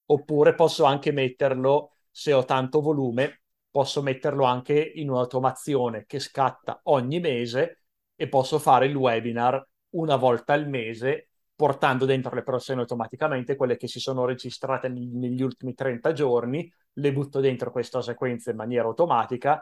Oppure 0.09 0.55
posso 0.55 0.85
anche 0.85 1.11
metterlo 1.11 1.91
se 2.09 2.33
ho 2.33 2.43
tanto 2.45 2.81
volume, 2.81 3.41
posso 3.69 4.01
metterlo 4.01 4.43
anche 4.43 4.79
in 4.95 5.09
un'automazione 5.09 6.05
che 6.05 6.19
scatta 6.19 6.79
ogni 6.83 7.19
mese 7.19 7.83
e 8.15 8.27
posso 8.27 8.57
fare 8.57 8.87
il 8.87 8.95
webinar 8.95 9.65
una 9.89 10.15
volta 10.15 10.53
al 10.53 10.67
mese 10.67 11.26
portando 11.57 12.05
dentro 12.05 12.35
le 12.35 12.43
persone 12.43 12.81
automaticamente, 12.81 13.55
quelle 13.55 13.77
che 13.77 13.87
si 13.87 13.99
sono 13.99 14.25
registrate 14.25 14.89
negli, 14.89 15.15
negli 15.15 15.41
ultimi 15.41 15.73
30 15.73 16.13
giorni, 16.13 16.71
le 16.93 17.11
butto 17.11 17.39
dentro 17.39 17.71
questa 17.71 18.01
sequenza 18.01 18.51
in 18.51 18.57
maniera 18.57 18.87
automatica 18.87 19.61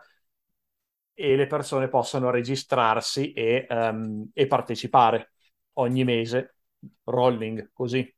e 1.13 1.35
le 1.35 1.47
persone 1.47 1.87
possono 1.87 2.29
registrarsi 2.29 3.31
e, 3.31 3.65
um, 3.69 4.29
e 4.33 4.47
partecipare 4.47 5.31
ogni 5.73 6.03
mese, 6.03 6.57
rolling 7.05 7.71
così. 7.73 8.14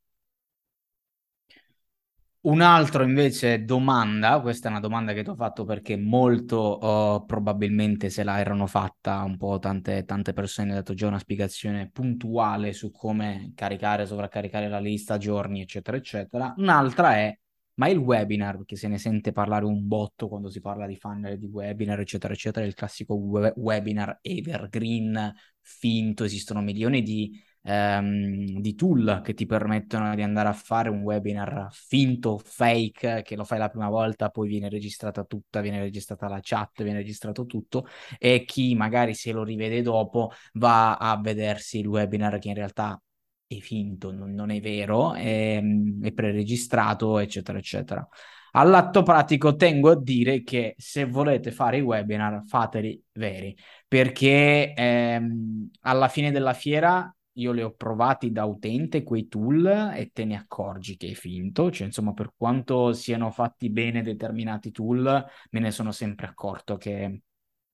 Un 2.47 2.62
altro 2.62 3.03
invece 3.03 3.65
domanda, 3.65 4.39
questa 4.39 4.69
è 4.69 4.71
una 4.71 4.79
domanda 4.79 5.12
che 5.12 5.21
ti 5.21 5.29
ho 5.29 5.36
fatto 5.36 5.65
perché 5.65 5.97
molto 5.97 6.77
uh, 6.79 7.25
probabilmente 7.25 8.10
se 8.10 8.23
la 8.23 8.39
erano 8.39 8.67
fatta 8.67 9.21
un 9.23 9.36
po' 9.36 9.60
tante, 9.60 10.05
tante 10.05 10.31
persone, 10.31 10.73
dato 10.73 10.93
già 10.93 11.07
una 11.07 11.19
spiegazione 11.19 11.89
puntuale 11.91 12.71
su 12.71 12.89
come 12.89 13.51
caricare, 13.53 14.05
sovraccaricare 14.05 14.69
la 14.69 14.79
lista, 14.79 15.17
giorni, 15.17 15.60
eccetera, 15.60 15.97
eccetera. 15.97 16.53
Un'altra 16.55 17.17
è, 17.17 17.38
ma 17.73 17.89
il 17.89 17.97
webinar, 17.97 18.55
perché 18.55 18.77
se 18.77 18.88
ne 18.88 18.97
sente 18.97 19.33
parlare 19.33 19.65
un 19.65 19.86
botto 19.86 20.29
quando 20.29 20.49
si 20.49 20.62
parla 20.62 20.88
di 20.88 20.95
funnel, 20.95 21.38
di 21.38 21.47
webinar, 21.47 21.99
eccetera, 21.99 22.31
eccetera, 22.31 22.65
il 22.65 22.75
classico 22.75 23.15
we- 23.15 23.51
webinar 23.57 24.19
evergreen, 24.21 25.33
finto, 25.60 26.23
esistono 26.23 26.62
milioni 26.62 27.03
di 27.03 27.43
ehm, 27.67 28.60
di 28.60 28.75
tool 28.75 29.21
che 29.23 29.34
ti 29.34 29.45
permettono 29.45 30.15
di 30.15 30.21
andare 30.21 30.47
a 30.49 30.53
fare 30.53 30.89
un 30.89 31.01
webinar 31.01 31.67
finto, 31.71 32.38
fake, 32.38 33.21
che 33.23 33.36
lo 33.36 33.43
fai 33.43 33.60
la 33.60 33.69
prima 33.69 33.89
volta, 33.89 34.30
poi 34.30 34.47
viene 34.47 34.69
registrata 34.69 35.23
tutta, 35.25 35.60
viene 35.62 35.80
registrata 35.80 36.27
la 36.30 36.39
chat, 36.41 36.84
viene 36.84 36.99
registrato 36.99 37.45
tutto 37.45 37.88
e 38.17 38.45
chi 38.45 38.73
magari 38.75 39.13
se 39.13 39.32
lo 39.34 39.43
rivede 39.43 39.82
dopo 39.82 40.32
va 40.53 40.95
a 40.95 41.19
vedersi 41.19 41.80
il 41.80 41.88
webinar 41.88 42.39
che 42.39 42.47
in 42.47 42.56
realtà 42.56 42.99
è 43.45 43.58
finto, 43.60 44.12
non, 44.12 44.32
non 44.34 44.49
è 44.49 44.60
vero, 44.60 45.13
è, 45.13 45.62
è 46.01 46.12
preregistrato, 46.13 47.19
eccetera, 47.19 47.58
eccetera. 47.58 48.08
All'atto 48.51 49.03
pratico 49.03 49.56
tengo 49.56 49.91
a 49.91 50.01
dire 50.01 50.41
che 50.43 50.73
se 50.77 51.06
volete 51.06 51.51
fare 51.51 51.77
i 51.77 51.82
webinar 51.82 52.43
fateli 52.45 53.01
veri, 53.13 53.56
perché 53.88 54.73
ehm, 54.73 55.69
alla 55.82 56.08
fine 56.08 56.32
della 56.32 56.53
fiera 56.53 57.12
io 57.38 57.52
li 57.52 57.62
ho 57.62 57.73
provati 57.73 58.32
da 58.32 58.45
utente 58.45 59.04
quei 59.04 59.28
tool 59.28 59.93
e 59.95 60.12
te 60.13 60.26
ne 60.26 60.36
accorgi 60.36 60.97
che 60.97 61.10
è 61.10 61.13
finto, 61.13 61.71
cioè 61.71 61.88
insomma 61.88 62.13
per 62.13 62.34
quanto 62.36 62.93
siano 62.93 63.32
fatti 63.32 63.69
bene 63.69 64.02
determinati 64.02 64.71
tool, 64.71 65.26
me 65.52 65.60
ne 65.60 65.71
sono 65.71 65.91
sempre 65.91 66.28
accorto 66.28 66.78
che 66.78 67.21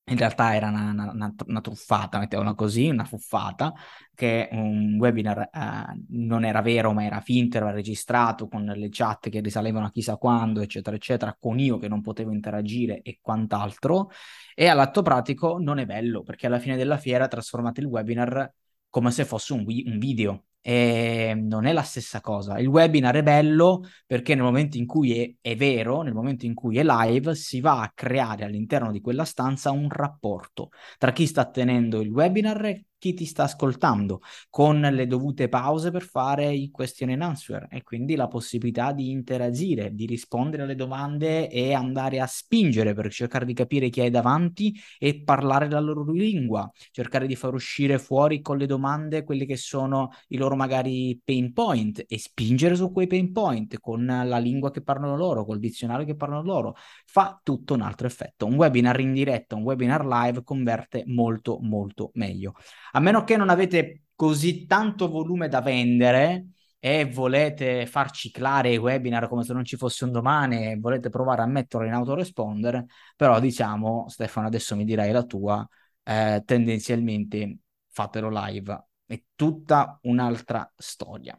in 0.06 0.18
realtà 0.18 0.54
era 0.54 0.68
una, 0.68 0.90
una, 1.12 1.34
una 1.46 1.60
truffata, 1.62 2.18
mettiamola 2.18 2.54
così, 2.54 2.90
una 2.90 3.04
fuffata, 3.04 3.72
che 4.14 4.50
un 4.52 4.96
webinar 4.98 5.48
eh, 5.50 6.04
non 6.10 6.44
era 6.44 6.60
vero 6.60 6.92
ma 6.92 7.04
era 7.04 7.20
finto, 7.20 7.56
era 7.56 7.70
registrato 7.70 8.46
con 8.46 8.64
le 8.64 8.88
chat 8.90 9.30
che 9.30 9.40
risalevano 9.40 9.86
a 9.86 9.90
chissà 9.90 10.16
quando, 10.16 10.60
eccetera, 10.60 10.94
eccetera, 10.94 11.34
con 11.40 11.58
io 11.58 11.78
che 11.78 11.88
non 11.88 12.02
potevo 12.02 12.32
interagire 12.32 13.00
e 13.00 13.18
quant'altro. 13.22 14.10
E 14.54 14.66
all'atto 14.68 15.00
pratico 15.00 15.56
non 15.58 15.78
è 15.78 15.86
bello, 15.86 16.22
perché 16.22 16.46
alla 16.48 16.58
fine 16.58 16.76
della 16.76 16.98
fiera 16.98 17.26
trasformate 17.26 17.80
il 17.80 17.86
webinar 17.86 18.52
come 18.94 19.10
se 19.10 19.24
fosse 19.24 19.54
un, 19.54 19.64
un 19.66 19.98
video. 19.98 20.44
E 20.60 21.34
non 21.36 21.66
è 21.66 21.72
la 21.72 21.82
stessa 21.82 22.20
cosa. 22.20 22.58
Il 22.60 22.68
webinar 22.68 23.16
è 23.16 23.24
bello 23.24 23.82
perché 24.06 24.36
nel 24.36 24.44
momento 24.44 24.78
in 24.78 24.86
cui 24.86 25.18
è, 25.18 25.34
è, 25.40 25.56
vero, 25.56 26.02
nel 26.02 26.14
momento 26.14 26.46
in 26.46 26.54
cui 26.54 26.78
è 26.78 26.84
live, 26.84 27.34
si 27.34 27.60
va 27.60 27.80
a 27.80 27.90
creare 27.92 28.44
all'interno 28.44 28.92
di 28.92 29.00
quella 29.00 29.24
stanza 29.24 29.72
un 29.72 29.88
rapporto 29.90 30.70
tra 30.96 31.10
chi 31.12 31.26
sta 31.26 31.50
tenendo 31.50 32.00
il 32.00 32.10
webinar 32.10 32.82
chi 33.04 33.12
ti 33.12 33.26
sta 33.26 33.42
ascoltando, 33.42 34.22
con 34.48 34.80
le 34.80 35.06
dovute 35.06 35.50
pause 35.50 35.90
per 35.90 36.04
fare 36.04 36.50
i 36.50 36.70
question 36.70 37.10
and 37.10 37.20
answer 37.20 37.66
e 37.70 37.82
quindi 37.82 38.14
la 38.14 38.28
possibilità 38.28 38.92
di 38.92 39.10
interagire, 39.10 39.94
di 39.94 40.06
rispondere 40.06 40.62
alle 40.62 40.74
domande 40.74 41.50
e 41.50 41.74
andare 41.74 42.18
a 42.20 42.26
spingere 42.26 42.94
per 42.94 43.12
cercare 43.12 43.44
di 43.44 43.52
capire 43.52 43.90
chi 43.90 44.00
hai 44.00 44.08
davanti 44.08 44.74
e 44.98 45.22
parlare 45.22 45.68
la 45.68 45.80
loro 45.80 46.10
lingua, 46.12 46.70
cercare 46.92 47.26
di 47.26 47.36
far 47.36 47.52
uscire 47.52 47.98
fuori 47.98 48.40
con 48.40 48.56
le 48.56 48.64
domande 48.64 49.22
quelli 49.22 49.44
che 49.44 49.58
sono 49.58 50.08
i 50.28 50.38
loro 50.38 50.56
magari 50.56 51.20
pain 51.22 51.52
point 51.52 52.02
e 52.08 52.18
spingere 52.18 52.74
su 52.74 52.90
quei 52.90 53.06
pain 53.06 53.32
point 53.32 53.78
con 53.80 54.06
la 54.06 54.38
lingua 54.38 54.70
che 54.70 54.80
parlano 54.80 55.14
loro, 55.14 55.44
col 55.44 55.58
dizionario 55.58 56.06
che 56.06 56.16
parlano 56.16 56.42
loro, 56.42 56.74
fa 57.04 57.38
tutto 57.42 57.74
un 57.74 57.82
altro 57.82 58.06
effetto. 58.06 58.46
Un 58.46 58.54
webinar 58.54 58.98
in 59.00 59.12
diretta, 59.12 59.56
un 59.56 59.62
webinar 59.62 60.06
live 60.06 60.42
converte 60.42 61.02
molto 61.06 61.58
molto 61.60 62.10
meglio 62.14 62.54
a 62.94 63.00
meno 63.00 63.24
che 63.24 63.36
non 63.36 63.48
avete 63.50 64.04
così 64.14 64.66
tanto 64.66 65.08
volume 65.08 65.48
da 65.48 65.60
vendere 65.60 66.48
e 66.78 67.06
volete 67.06 67.86
far 67.86 68.10
ciclare 68.10 68.72
i 68.72 68.76
webinar 68.76 69.28
come 69.28 69.42
se 69.44 69.52
non 69.52 69.64
ci 69.64 69.76
fosse 69.76 70.04
un 70.04 70.12
domani 70.12 70.70
e 70.72 70.76
volete 70.78 71.08
provare 71.08 71.42
a 71.42 71.46
metterlo 71.46 71.86
in 71.86 71.92
autoresponder, 71.94 72.84
però 73.16 73.40
diciamo, 73.40 74.06
Stefano, 74.08 74.46
adesso 74.46 74.76
mi 74.76 74.84
dirai 74.84 75.10
la 75.12 75.24
tua, 75.24 75.66
eh, 76.02 76.42
tendenzialmente 76.44 77.58
fatelo 77.90 78.28
live 78.30 78.86
è 79.06 79.22
tutta 79.34 79.98
un'altra 80.02 80.70
storia. 80.76 81.36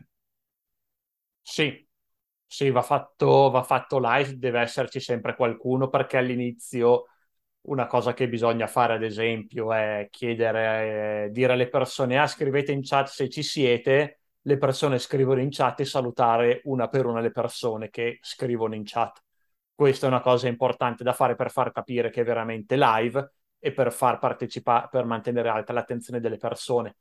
Sì, 1.41 1.87
sì, 2.45 2.69
va 2.71 2.81
fatto, 2.81 3.49
va 3.51 3.63
fatto 3.63 3.99
live, 4.01 4.37
deve 4.37 4.61
esserci 4.61 4.99
sempre 4.99 5.35
qualcuno 5.35 5.89
perché 5.89 6.17
all'inizio 6.17 7.05
una 7.65 7.87
cosa 7.87 8.13
che 8.13 8.27
bisogna 8.29 8.67
fare, 8.67 8.93
ad 8.93 9.03
esempio, 9.03 9.73
è 9.73 10.07
chiedere, 10.11 11.25
eh, 11.25 11.31
dire 11.31 11.53
alle 11.53 11.69
persone, 11.69 12.17
ah, 12.19 12.27
scrivete 12.27 12.71
in 12.71 12.81
chat 12.83 13.07
se 13.07 13.29
ci 13.29 13.43
siete, 13.43 14.19
le 14.41 14.57
persone 14.57 14.99
scrivono 14.99 15.41
in 15.41 15.49
chat 15.51 15.79
e 15.79 15.85
salutare 15.85 16.61
una 16.65 16.87
per 16.87 17.05
una 17.05 17.19
le 17.21 17.31
persone 17.31 17.89
che 17.89 18.19
scrivono 18.21 18.75
in 18.75 18.83
chat. 18.85 19.21
Questa 19.73 20.05
è 20.05 20.09
una 20.09 20.21
cosa 20.21 20.47
importante 20.47 21.03
da 21.03 21.13
fare 21.13 21.35
per 21.35 21.51
far 21.51 21.71
capire 21.71 22.09
che 22.09 22.21
è 22.21 22.23
veramente 22.23 22.77
live 22.77 23.31
e 23.59 23.71
per 23.73 23.91
far 23.91 24.19
partecipare, 24.19 24.87
per 24.91 25.05
mantenere 25.05 25.49
alta 25.49 25.73
l'attenzione 25.73 26.19
delle 26.19 26.37
persone. 26.37 26.95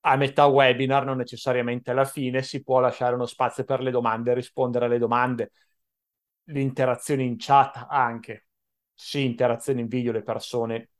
A 0.00 0.16
metà 0.16 0.46
webinar, 0.46 1.04
non 1.04 1.18
necessariamente 1.18 1.90
alla 1.92 2.04
fine, 2.04 2.42
si 2.42 2.62
può 2.62 2.80
lasciare 2.80 3.14
uno 3.14 3.26
spazio 3.26 3.64
per 3.64 3.80
le 3.80 3.90
domande 3.90 4.32
e 4.32 4.34
rispondere 4.34 4.86
alle 4.86 4.98
domande. 4.98 5.52
L'interazione 6.44 7.22
in 7.22 7.36
chat 7.38 7.86
anche. 7.88 8.46
Sì, 9.02 9.24
interazione 9.24 9.80
in 9.80 9.88
video, 9.88 10.12
le 10.12 10.22
persone 10.22 10.90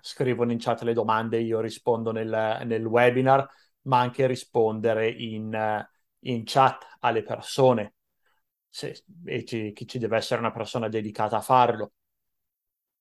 scrivono 0.00 0.50
in 0.50 0.58
chat 0.58 0.82
le 0.82 0.92
domande, 0.92 1.38
io 1.38 1.60
rispondo 1.60 2.10
nel, 2.10 2.62
nel 2.64 2.84
webinar, 2.84 3.48
ma 3.82 4.00
anche 4.00 4.26
rispondere 4.26 5.08
in, 5.08 5.86
in 6.20 6.42
chat 6.44 6.96
alle 6.98 7.22
persone. 7.22 7.94
Se, 8.68 9.04
e 9.24 9.44
ci, 9.44 9.72
ci 9.86 9.98
deve 9.98 10.16
essere 10.16 10.40
una 10.40 10.50
persona 10.50 10.88
dedicata 10.88 11.36
a 11.36 11.40
farlo 11.40 11.92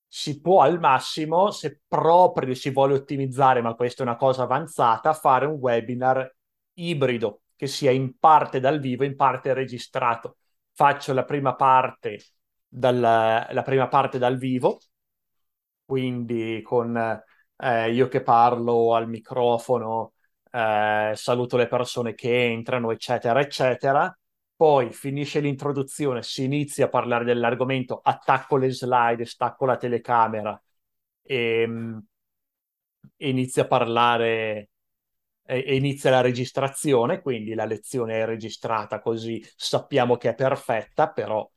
si 0.08 0.40
può 0.40 0.62
al 0.62 0.80
massimo, 0.80 1.52
se 1.52 1.82
proprio 1.88 2.54
si 2.54 2.70
vuole 2.72 2.94
ottimizzare, 2.94 3.62
ma 3.62 3.74
questa 3.76 4.04
è 4.04 4.06
una 4.08 4.16
cosa 4.16 4.44
avanzata, 4.44 5.14
fare 5.14 5.46
un 5.46 5.58
webinar 5.60 6.34
ibrido, 6.76 7.42
che 7.56 7.68
sia 7.68 7.92
in 7.92 8.18
parte 8.18 8.60
dal 8.60 8.80
vivo, 8.80 9.04
in 9.04 9.16
parte 9.16 9.54
registrato. 9.54 10.38
Faccio 10.72 11.14
la 11.14 11.26
prima 11.26 11.56
parte 11.56 12.20
dal, 12.68 13.00
la 13.00 13.62
prima 13.64 13.88
parte 13.88 14.18
dal 14.18 14.38
vivo, 14.38 14.80
quindi 15.86 16.62
con 16.64 16.96
eh, 17.58 17.92
io 17.92 18.08
che 18.08 18.22
parlo 18.22 18.94
al 18.96 19.08
microfono, 19.08 20.14
eh, 20.52 21.12
saluto 21.16 21.58
le 21.58 21.68
persone 21.68 22.14
che 22.14 22.46
entrano, 22.46 22.92
eccetera, 22.92 23.40
eccetera. 23.40 24.18
Poi 24.56 24.92
finisce 24.92 25.40
l'introduzione, 25.40 26.24
si 26.24 26.44
inizia 26.44 26.86
a 26.86 26.90
parlare 26.90 27.24
dell'argomento, 27.26 28.00
attacco 28.04 28.58
le 28.58 28.72
slide, 28.72 29.26
stacco 29.26 29.66
la 29.66 29.78
telecamera. 29.78 30.60
E, 31.22 31.66
mm, 31.68 31.98
e 33.16 33.30
inizia 33.30 33.64
a 33.64 33.68
parlare 33.68 34.70
e 35.50 35.76
inizia 35.76 36.10
la 36.12 36.22
registrazione, 36.22 37.22
quindi 37.22 37.54
la 37.54 37.64
lezione 37.66 38.20
è 38.22 38.26
registrata 38.26 39.00
così 39.00 39.42
sappiamo 39.56 40.18
che 40.18 40.30
è 40.30 40.36
perfetta, 40.36 41.10
però 41.12 41.50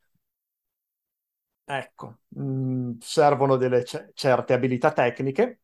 ecco, 1.63 2.19
mh, 2.29 2.41
mm, 2.43 2.91
servono 2.99 3.55
delle 3.57 3.83
c- 3.83 4.11
certe 4.13 4.53
abilità 4.53 4.91
tecniche 4.91 5.61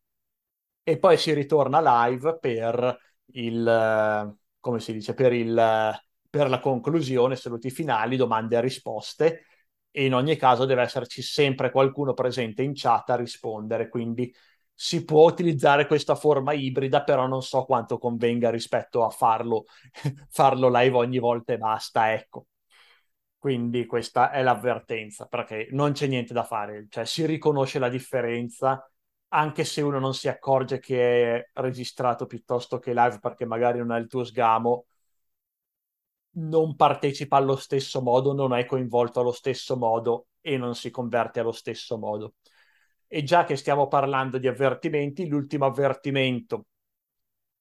e 0.84 0.98
poi 1.00 1.18
si 1.18 1.34
ritorna 1.34 2.08
live 2.08 2.38
per 2.40 2.98
il, 3.34 4.38
come 4.60 4.80
si 4.80 4.94
dice, 4.94 5.14
per 5.14 5.34
il 5.34 6.02
per 6.30 6.50
la 6.50 6.60
conclusione, 6.60 7.36
saluti 7.38 7.70
finali, 7.72 8.18
domande 8.18 8.58
e 8.58 8.62
risposte 8.62 9.46
e 9.92 10.06
in 10.06 10.14
ogni 10.14 10.36
caso 10.36 10.66
deve 10.66 10.84
esserci 10.84 11.22
sempre 11.24 11.72
qualcuno 11.72 12.14
presente 12.14 12.62
in 12.64 12.74
chat 12.76 13.10
a 13.12 13.16
rispondere, 13.16 13.90
quindi 13.90 14.34
si 14.74 15.04
può 15.06 15.26
utilizzare 15.28 15.88
questa 15.88 16.16
forma 16.16 16.54
ibrida, 16.54 17.04
però 17.04 17.28
non 17.28 17.42
so 17.42 17.66
quanto 17.66 17.98
convenga 17.98 18.50
rispetto 18.52 19.04
a 19.06 19.10
farlo, 19.10 19.66
farlo 20.30 20.70
live 20.70 20.98
ogni 20.98 21.18
volta 21.20 21.54
e 21.54 21.58
basta, 21.58 22.14
ecco. 22.14 22.48
Quindi 23.40 23.86
questa 23.86 24.32
è 24.32 24.42
l'avvertenza, 24.42 25.26
perché 25.28 25.68
non 25.72 25.92
c'è 25.94 26.08
niente 26.08 26.34
da 26.34 26.44
fare, 26.44 26.88
cioè 26.90 27.06
si 27.06 27.26
riconosce 27.26 27.80
la 27.80 27.90
differenza 27.90 28.90
anche 29.30 29.64
se 29.66 29.82
uno 29.82 30.00
non 30.00 30.14
si 30.14 30.28
accorge 30.28 30.80
che 30.80 31.36
è 31.36 31.50
registrato 31.54 32.26
piuttosto 32.26 32.80
che 32.80 32.94
live 32.94 33.20
perché 33.20 33.46
magari 33.46 33.78
non 33.80 33.92
ha 33.92 33.98
il 33.98 34.08
tuo 34.08 34.24
sgamo, 34.24 34.86
non 36.40 36.76
partecipa 36.76 37.38
allo 37.38 37.56
stesso 37.56 38.02
modo, 38.02 38.34
non 38.34 38.54
è 38.54 38.66
coinvolto 38.66 39.20
allo 39.20 39.32
stesso 39.32 39.76
modo 39.78 40.28
e 40.42 40.58
non 40.58 40.76
si 40.76 40.92
converte 40.92 41.40
allo 41.40 41.52
stesso 41.52 41.98
modo. 41.98 42.36
E 43.08 43.24
già 43.24 43.44
che 43.46 43.56
stiamo 43.56 43.88
parlando 43.88 44.38
di 44.38 44.48
avvertimenti, 44.48 45.28
l'ultimo 45.28 45.66
avvertimento 45.66 46.68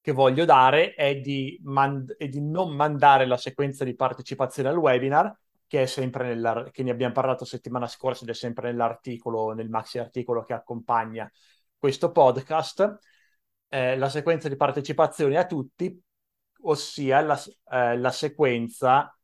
che 0.01 0.13
voglio 0.13 0.45
dare 0.45 0.95
è 0.95 1.17
di, 1.21 1.59
mand- 1.65 2.17
è 2.17 2.29
di 2.29 2.41
non 2.41 2.75
mandare 2.77 3.27
la 3.27 3.37
sequenza 3.37 3.85
di 3.85 3.95
partecipazione 3.95 4.69
al 4.69 4.77
webinar, 4.79 5.37
che 5.67 5.83
è 5.83 5.87
sempre 5.87 6.29
nella, 6.29 6.69
che 6.71 6.83
ne 6.83 6.91
abbiamo 6.91 7.13
parlato 7.13 7.45
settimana 7.45 7.87
scorsa 7.87 8.25
ed 8.25 8.31
è 8.31 8.35
sempre 8.35 8.71
nell'articolo, 8.71 9.53
nel 9.53 9.69
maxi 9.69 9.99
articolo 9.99 10.43
che 10.43 10.53
accompagna 10.53 11.31
questo 11.79 12.13
podcast. 12.13 12.99
Eh, 13.69 13.97
la 13.97 14.09
sequenza 14.09 14.49
di 14.49 14.57
partecipazione 14.57 15.37
a 15.37 15.47
tutti 15.47 16.01
ossia 16.63 17.21
la, 17.21 17.41
eh, 17.71 17.97
la 17.99 18.11
sequenza 18.11 19.17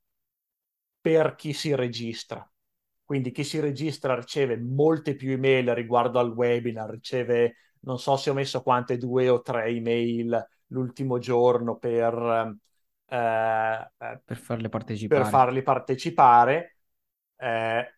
per 1.00 1.34
chi 1.34 1.52
si 1.52 1.74
registra. 1.74 2.46
Quindi 3.04 3.30
chi 3.32 3.44
si 3.44 3.60
registra 3.60 4.14
riceve 4.14 4.56
molte 4.56 5.14
più 5.14 5.32
email 5.32 5.74
riguardo 5.74 6.18
al 6.18 6.32
webinar, 6.32 6.88
riceve, 6.90 7.56
non 7.80 7.98
so 7.98 8.16
se 8.16 8.30
ho 8.30 8.34
messo 8.34 8.62
quante, 8.62 8.96
due 8.96 9.28
o 9.28 9.42
tre 9.42 9.66
email 9.66 10.48
l'ultimo 10.68 11.18
giorno 11.18 11.76
per, 11.76 12.56
eh, 13.12 14.20
per 14.24 14.36
farle 14.38 14.70
partecipare. 14.70 15.20
Per 15.20 15.30
farli 15.30 15.62
partecipare 15.62 16.76
eh, 17.36 17.96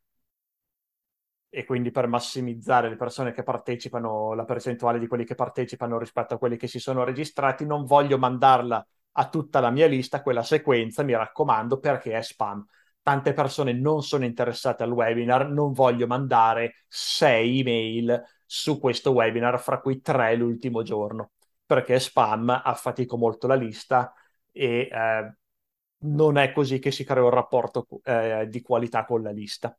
e 1.48 1.64
quindi 1.64 1.92
per 1.92 2.08
massimizzare 2.08 2.88
le 2.88 2.96
persone 2.96 3.32
che 3.32 3.44
partecipano, 3.44 4.34
la 4.34 4.44
percentuale 4.44 4.98
di 4.98 5.06
quelli 5.06 5.24
che 5.24 5.36
partecipano 5.36 5.98
rispetto 5.98 6.34
a 6.34 6.38
quelli 6.38 6.56
che 6.56 6.66
si 6.66 6.80
sono 6.80 7.04
registrati, 7.04 7.64
non 7.64 7.84
voglio 7.84 8.18
mandarla 8.18 8.84
a 9.12 9.28
tutta 9.28 9.60
la 9.60 9.70
mia 9.70 9.86
lista 9.86 10.20
quella 10.20 10.42
sequenza, 10.42 11.04
mi 11.04 11.14
raccomando, 11.14 11.78
perché 11.78 12.18
è 12.18 12.22
spam. 12.22 12.66
Tante 13.00 13.32
persone 13.34 13.72
non 13.72 14.02
sono 14.02 14.24
interessate 14.24 14.82
al 14.82 14.90
webinar, 14.90 15.48
non 15.48 15.70
voglio 15.70 16.08
mandare 16.08 16.74
sei 16.88 17.60
email 17.60 18.20
su 18.44 18.80
questo 18.80 19.12
webinar, 19.12 19.60
fra 19.60 19.78
cui 19.78 20.00
tre 20.00 20.34
l'ultimo 20.34 20.82
giorno, 20.82 21.30
perché 21.64 21.94
è 21.94 21.98
spam, 22.00 22.48
affatico 22.64 23.16
molto 23.16 23.46
la 23.46 23.54
lista 23.54 24.12
e 24.54 24.88
eh, 24.90 25.34
non 26.04 26.38
è 26.38 26.52
così 26.52 26.78
che 26.78 26.90
si 26.90 27.04
crea 27.04 27.22
un 27.22 27.30
rapporto 27.30 27.86
eh, 28.04 28.46
di 28.48 28.62
qualità 28.62 29.04
con 29.04 29.22
la 29.22 29.30
lista. 29.30 29.76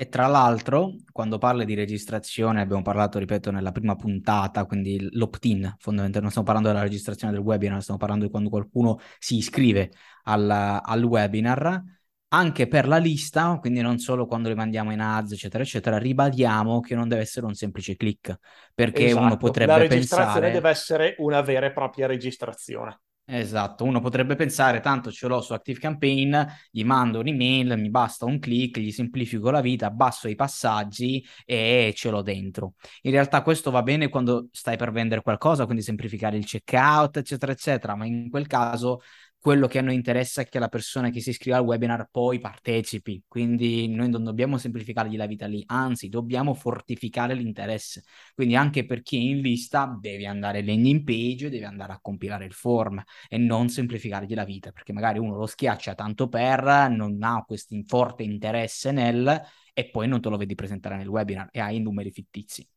E 0.00 0.08
tra 0.08 0.28
l'altro, 0.28 0.94
quando 1.10 1.38
parli 1.38 1.64
di 1.64 1.74
registrazione, 1.74 2.60
abbiamo 2.60 2.82
parlato, 2.82 3.18
ripeto, 3.18 3.50
nella 3.50 3.72
prima 3.72 3.96
puntata, 3.96 4.64
quindi 4.64 5.08
l'opt-in, 5.10 5.74
fondamentalmente 5.78 6.20
non 6.20 6.30
stiamo 6.30 6.46
parlando 6.46 6.68
della 6.68 6.84
registrazione 6.84 7.32
del 7.32 7.42
webinar, 7.42 7.82
stiamo 7.82 7.98
parlando 7.98 8.24
di 8.24 8.30
quando 8.30 8.48
qualcuno 8.48 9.00
si 9.18 9.38
iscrive 9.38 9.90
al, 10.22 10.48
al 10.48 11.02
webinar, 11.02 11.82
anche 12.28 12.68
per 12.68 12.86
la 12.86 12.98
lista, 12.98 13.58
quindi 13.58 13.80
non 13.80 13.98
solo 13.98 14.26
quando 14.26 14.48
le 14.48 14.54
mandiamo 14.54 14.92
in 14.92 15.00
ads, 15.00 15.32
eccetera, 15.32 15.64
eccetera, 15.64 15.98
ribadiamo 15.98 16.78
che 16.78 16.94
non 16.94 17.08
deve 17.08 17.22
essere 17.22 17.46
un 17.46 17.54
semplice 17.54 17.96
click, 17.96 18.38
perché 18.72 19.06
esatto. 19.06 19.24
uno 19.24 19.36
potrebbe 19.36 19.72
pensare... 19.72 19.88
La 19.88 19.94
registrazione 19.94 20.32
pensare... 20.32 20.52
deve 20.52 20.68
essere 20.68 21.14
una 21.18 21.40
vera 21.40 21.66
e 21.66 21.72
propria 21.72 22.06
registrazione. 22.06 23.00
Esatto, 23.30 23.84
uno 23.84 24.00
potrebbe 24.00 24.36
pensare, 24.36 24.80
tanto 24.80 25.10
ce 25.12 25.26
l'ho 25.28 25.42
su 25.42 25.52
ActiveCampaign, 25.52 26.34
gli 26.70 26.82
mando 26.82 27.18
un'email, 27.20 27.76
mi 27.78 27.90
basta 27.90 28.24
un 28.24 28.38
click, 28.38 28.78
gli 28.78 28.90
semplifico 28.90 29.50
la 29.50 29.60
vita, 29.60 29.84
abbasso 29.86 30.28
i 30.28 30.34
passaggi 30.34 31.22
e 31.44 31.92
ce 31.94 32.08
l'ho 32.08 32.22
dentro. 32.22 32.72
In 33.02 33.10
realtà 33.10 33.42
questo 33.42 33.70
va 33.70 33.82
bene 33.82 34.08
quando 34.08 34.48
stai 34.50 34.78
per 34.78 34.92
vendere 34.92 35.20
qualcosa, 35.20 35.66
quindi 35.66 35.82
semplificare 35.82 36.38
il 36.38 36.46
checkout, 36.46 37.18
eccetera, 37.18 37.52
eccetera, 37.52 37.94
ma 37.96 38.06
in 38.06 38.30
quel 38.30 38.46
caso 38.46 39.02
quello 39.48 39.66
che 39.66 39.78
a 39.78 39.82
noi 39.82 39.94
interessa 39.94 40.42
è 40.42 40.46
che 40.46 40.58
la 40.58 40.68
persona 40.68 41.08
che 41.08 41.20
si 41.22 41.30
iscrive 41.30 41.56
al 41.56 41.64
webinar 41.64 42.10
poi 42.10 42.38
partecipi, 42.38 43.24
quindi 43.26 43.88
noi 43.88 44.10
non 44.10 44.22
dobbiamo 44.22 44.58
semplificargli 44.58 45.16
la 45.16 45.24
vita 45.24 45.46
lì, 45.46 45.62
anzi 45.68 46.10
dobbiamo 46.10 46.52
fortificare 46.52 47.32
l'interesse. 47.32 48.02
Quindi 48.34 48.56
anche 48.56 48.84
per 48.84 49.00
chi 49.00 49.16
è 49.16 49.20
in 49.20 49.40
lista 49.40 49.96
deve 49.98 50.26
andare 50.26 50.62
landing 50.62 51.02
page, 51.02 51.48
deve 51.48 51.64
andare 51.64 51.92
a 51.94 51.98
compilare 52.02 52.44
il 52.44 52.52
form 52.52 53.02
e 53.26 53.38
non 53.38 53.70
semplificargli 53.70 54.34
la 54.34 54.44
vita, 54.44 54.70
perché 54.70 54.92
magari 54.92 55.18
uno 55.18 55.34
lo 55.38 55.46
schiaccia 55.46 55.94
tanto 55.94 56.28
per, 56.28 56.90
non 56.90 57.16
ha 57.22 57.42
questo 57.46 57.74
forte 57.86 58.24
interesse 58.24 58.92
nel 58.92 59.40
e 59.72 59.88
poi 59.88 60.08
non 60.08 60.20
te 60.20 60.28
lo 60.28 60.36
vedi 60.36 60.54
presentare 60.54 60.98
nel 60.98 61.08
webinar 61.08 61.48
e 61.50 61.60
hai 61.60 61.80
numeri 61.80 62.10
fittizi. 62.10 62.68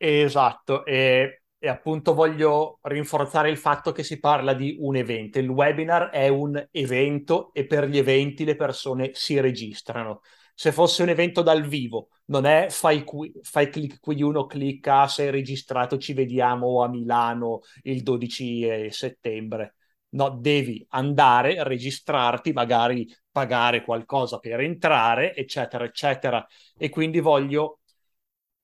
Esatto, 0.00 0.84
e 0.84 1.42
e 1.58 1.68
appunto 1.68 2.14
voglio 2.14 2.78
rinforzare 2.82 3.50
il 3.50 3.56
fatto 3.56 3.92
che 3.92 4.02
si 4.04 4.20
parla 4.20 4.54
di 4.54 4.76
un 4.80 4.96
evento. 4.96 5.38
Il 5.38 5.48
webinar 5.48 6.10
è 6.10 6.28
un 6.28 6.68
evento 6.70 7.52
e 7.52 7.66
per 7.66 7.88
gli 7.88 7.98
eventi 7.98 8.44
le 8.44 8.56
persone 8.56 9.10
si 9.14 9.38
registrano. 9.40 10.20
se 10.54 10.72
fosse 10.72 11.02
un 11.04 11.08
evento 11.08 11.42
dal 11.42 11.64
vivo, 11.64 12.08
non 12.26 12.44
è 12.44 12.66
fai, 12.68 13.04
qui, 13.04 13.32
fai 13.42 13.70
clic 13.70 14.00
qui, 14.00 14.22
uno 14.22 14.44
clicca, 14.46 15.06
sei 15.06 15.30
registrato, 15.30 15.98
ci 15.98 16.12
vediamo 16.14 16.82
a 16.82 16.88
Milano 16.88 17.60
il 17.82 18.02
12 18.02 18.90
settembre. 18.90 19.74
No, 20.10 20.30
devi 20.30 20.84
andare, 20.90 21.62
registrarti, 21.62 22.52
magari 22.52 23.06
pagare 23.30 23.84
qualcosa 23.84 24.38
per 24.38 24.58
entrare, 24.60 25.34
eccetera, 25.36 25.84
eccetera. 25.84 26.44
E 26.76 26.88
quindi 26.88 27.20
voglio 27.20 27.80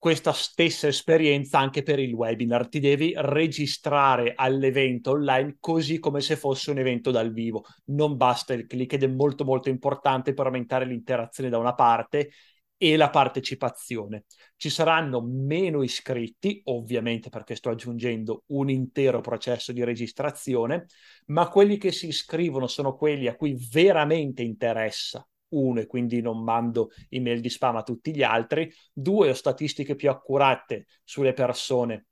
questa 0.05 0.33
stessa 0.33 0.87
esperienza 0.87 1.59
anche 1.59 1.83
per 1.83 1.99
il 1.99 2.13
webinar. 2.13 2.69
Ti 2.69 2.79
devi 2.79 3.15
registrare 3.17 4.35
all'evento 4.37 5.13
online 5.13 5.57
così 5.59 5.99
come 5.99 6.21
se 6.21 6.37
fosse 6.37 6.71
un 6.71 6.77
evento 6.77 7.11
dal 7.11 7.33
vivo. 7.33 7.65
Non 7.87 8.19
basta 8.19 8.53
il 8.53 8.67
click 8.67 8.93
ed 8.93 9.05
è 9.05 9.07
molto 9.07 9.47
molto 9.47 9.71
importante 9.71 10.35
per 10.35 10.45
aumentare 10.45 10.85
l'interazione 10.85 11.49
da 11.49 11.57
una 11.57 11.73
parte 11.73 12.33
e 12.77 12.99
la 12.99 13.09
partecipazione. 13.09 14.25
Ci 14.57 14.69
saranno 14.69 15.23
meno 15.23 15.83
iscritti, 15.83 16.61
ovviamente 16.65 17.31
perché 17.31 17.55
sto 17.55 17.71
aggiungendo 17.71 18.43
un 18.49 18.69
intero 18.69 19.23
processo 19.23 19.73
di 19.73 19.85
registrazione, 19.85 20.85
ma 21.29 21.49
quelli 21.49 21.79
che 21.79 21.93
si 21.93 22.09
iscrivono 22.09 22.67
sono 22.67 22.95
quelli 22.95 23.27
a 23.27 23.37
cui 23.37 23.57
veramente 23.73 24.43
interessa 24.43 25.27
uno 25.55 25.81
e 25.81 25.87
quindi 25.87 26.21
non 26.21 26.43
mando 26.43 26.91
email 27.09 27.41
di 27.41 27.49
spam 27.51 27.77
a 27.77 27.83
tutti 27.83 28.15
gli 28.15 28.23
altri, 28.23 28.73
due 28.93 29.31
ho 29.31 29.35
statistiche 29.35 29.95
più 29.95 30.11
accurate 30.11 30.87
sulle 31.05 31.33
persone 31.33 32.07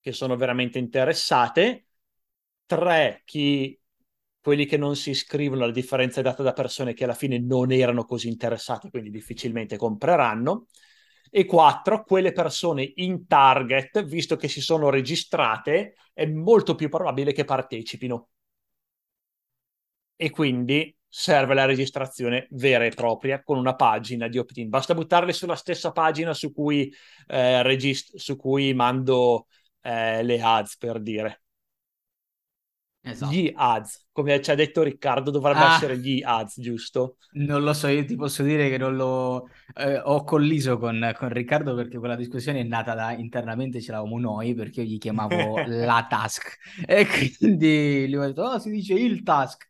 che 0.00 0.12
sono 0.12 0.36
veramente 0.36 0.78
interessate, 0.78 1.86
tre 2.66 3.22
chi 3.24 3.78
quelli 4.40 4.64
che 4.66 4.76
non 4.78 4.96
si 4.96 5.10
iscrivono, 5.10 5.66
la 5.66 5.72
differenza 5.72 6.20
è 6.20 6.22
data 6.22 6.42
da 6.42 6.52
persone 6.52 6.94
che 6.94 7.04
alla 7.04 7.14
fine 7.14 7.38
non 7.38 7.72
erano 7.72 8.04
così 8.04 8.28
interessate, 8.28 8.88
quindi 8.90 9.10
difficilmente 9.10 9.76
compreranno. 9.76 10.66
E 11.32 11.44
quattro, 11.44 12.02
quelle 12.04 12.32
persone 12.32 12.90
in 12.96 13.26
target, 13.26 14.02
visto 14.04 14.36
che 14.36 14.48
si 14.48 14.60
sono 14.60 14.90
registrate, 14.90 15.94
è 16.12 16.26
molto 16.26 16.74
più 16.74 16.88
probabile 16.88 17.32
che 17.32 17.44
partecipino. 17.44 18.28
E 20.16 20.30
quindi 20.30 20.94
serve 21.10 21.54
la 21.54 21.64
registrazione 21.64 22.46
vera 22.50 22.84
e 22.84 22.90
propria 22.90 23.42
con 23.42 23.58
una 23.58 23.74
pagina 23.74 24.28
di 24.28 24.38
opt-in. 24.38 24.68
Basta 24.68 24.94
buttarle 24.94 25.32
sulla 25.32 25.56
stessa 25.56 25.90
pagina 25.90 26.32
su 26.32 26.52
cui, 26.52 26.90
eh, 27.26 27.62
regist- 27.62 28.16
su 28.16 28.36
cui 28.36 28.72
mando 28.72 29.48
eh, 29.82 30.22
le 30.22 30.40
ads, 30.40 30.76
per 30.76 31.00
dire. 31.00 31.42
Esatto. 33.02 33.32
Gli 33.32 33.50
ads, 33.54 34.08
come 34.12 34.40
ci 34.42 34.50
ha 34.50 34.54
detto 34.54 34.82
Riccardo, 34.82 35.30
dovrebbe 35.30 35.60
ah, 35.60 35.74
essere 35.74 35.98
gli 35.98 36.22
ads, 36.22 36.60
giusto? 36.60 37.16
Non 37.32 37.62
lo 37.62 37.72
so, 37.72 37.88
io 37.88 38.04
ti 38.04 38.14
posso 38.14 38.42
dire 38.42 38.68
che 38.68 38.76
non 38.76 38.94
lo 38.94 39.48
eh, 39.74 39.98
ho 39.98 40.22
colliso 40.22 40.78
con, 40.78 41.10
con, 41.16 41.30
Riccardo 41.30 41.74
perché 41.74 41.98
quella 41.98 42.14
discussione 42.14 42.60
è 42.60 42.64
nata 42.64 42.94
da 42.94 43.12
internamente 43.12 43.80
ce 43.80 43.92
l'avevamo 43.92 44.18
noi 44.18 44.54
perché 44.54 44.82
io 44.82 44.88
gli 44.88 44.98
chiamavo 44.98 45.62
la 45.66 46.06
task 46.08 46.58
e 46.86 47.06
quindi 47.06 48.06
gli 48.06 48.14
ho 48.14 48.26
detto, 48.26 48.42
oh, 48.42 48.58
si 48.58 48.70
dice 48.70 48.92
il 48.92 49.22
task 49.22 49.68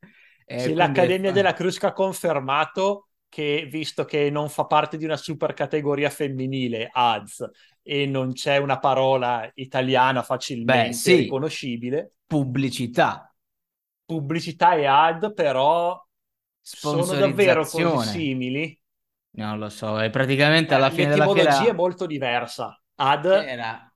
eh, 0.50 0.58
sì, 0.58 0.74
l'Accademia 0.74 1.30
è... 1.30 1.32
della 1.32 1.52
Crusca 1.52 1.88
ha 1.88 1.92
confermato 1.92 3.10
che, 3.28 3.68
visto 3.70 4.04
che 4.04 4.30
non 4.30 4.48
fa 4.48 4.64
parte 4.64 4.96
di 4.96 5.04
una 5.04 5.16
super 5.16 5.54
categoria 5.54 6.10
femminile, 6.10 6.90
ads, 6.92 7.48
e 7.82 8.06
non 8.06 8.32
c'è 8.32 8.56
una 8.56 8.80
parola 8.80 9.48
italiana 9.54 10.22
facilmente 10.22 10.88
Beh, 10.88 10.92
sì. 10.92 11.14
riconoscibile. 11.16 12.14
Pubblicità. 12.26 13.32
Pubblicità 14.04 14.74
e 14.74 14.86
ad, 14.86 15.32
però 15.34 16.04
sono 16.60 17.04
davvero 17.04 17.64
così 17.64 18.08
simili. 18.08 18.76
Non 19.32 19.60
lo 19.60 19.68
so, 19.68 20.00
è 20.00 20.10
praticamente 20.10 20.74
alla 20.74 20.88
eh, 20.88 20.90
fine 20.90 21.10
della 21.10 21.26
fiera... 21.26 21.42
L'etimologia 21.42 21.70
è 21.70 21.74
molto 21.74 22.06
diversa. 22.06 22.82
Ad 22.96 23.24
era 23.24 23.89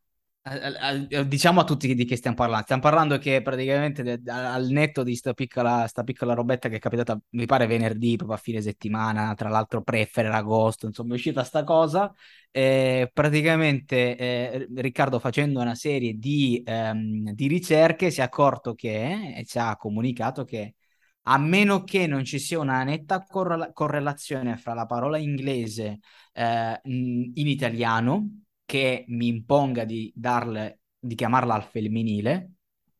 Diciamo 1.27 1.61
a 1.61 1.65
tutti 1.65 1.95
di 1.95 2.05
che 2.05 2.17
stiamo 2.17 2.37
parlando. 2.37 2.65
Stiamo 2.65 2.83
parlando 2.83 3.17
che 3.17 3.41
praticamente 3.41 4.21
al 4.27 4.67
netto 4.69 5.03
di 5.03 5.17
sta 5.17 5.33
piccola, 5.33 5.87
sta 5.87 6.03
piccola 6.03 6.35
robetta 6.35 6.69
che 6.69 6.77
è 6.77 6.79
capitata, 6.79 7.19
mi 7.31 7.47
pare 7.47 7.67
venerdì, 7.67 8.17
proprio 8.17 8.37
a 8.37 8.41
fine 8.41 8.61
settimana, 8.61 9.33
tra 9.35 9.49
l'altro 9.49 9.83
pre-Ferragosto, 9.83 10.85
insomma 10.87 11.13
è 11.13 11.15
uscita 11.17 11.45
sta 11.45 11.65
cosa. 11.65 12.13
Eh, 12.51 13.11
praticamente 13.11 14.17
eh, 14.17 14.69
Riccardo 14.75 15.19
facendo 15.19 15.61
una 15.61 15.75
serie 15.75 16.13
di, 16.19 16.63
ehm, 16.63 17.33
di, 17.33 17.47
ricerche 17.49 18.11
si 18.11 18.21
è 18.21 18.25
accorto 18.25 18.75
che, 18.75 19.35
e 19.37 19.45
ci 19.47 19.59
ha 19.59 19.77
comunicato 19.77 20.45
che 20.45 20.75
a 21.23 21.39
meno 21.39 21.85
che 21.85 22.07
non 22.07 22.23
ci 22.25 22.39
sia 22.39 22.59
una 22.59 22.83
netta 22.85 23.25
correla- 23.25 23.73
correlazione 23.73 24.59
fra 24.59 24.75
la 24.75 24.85
parola 24.85 25.17
inglese 25.17 26.01
eh, 26.33 26.81
in 26.85 27.33
italiano 27.49 28.44
che 28.65 29.05
mi 29.09 29.29
imponga 29.29 29.85
di 29.85 30.13
darle, 30.15 30.81
di 30.99 31.15
chiamarla 31.15 31.55
al 31.55 31.65
femminile, 31.65 32.53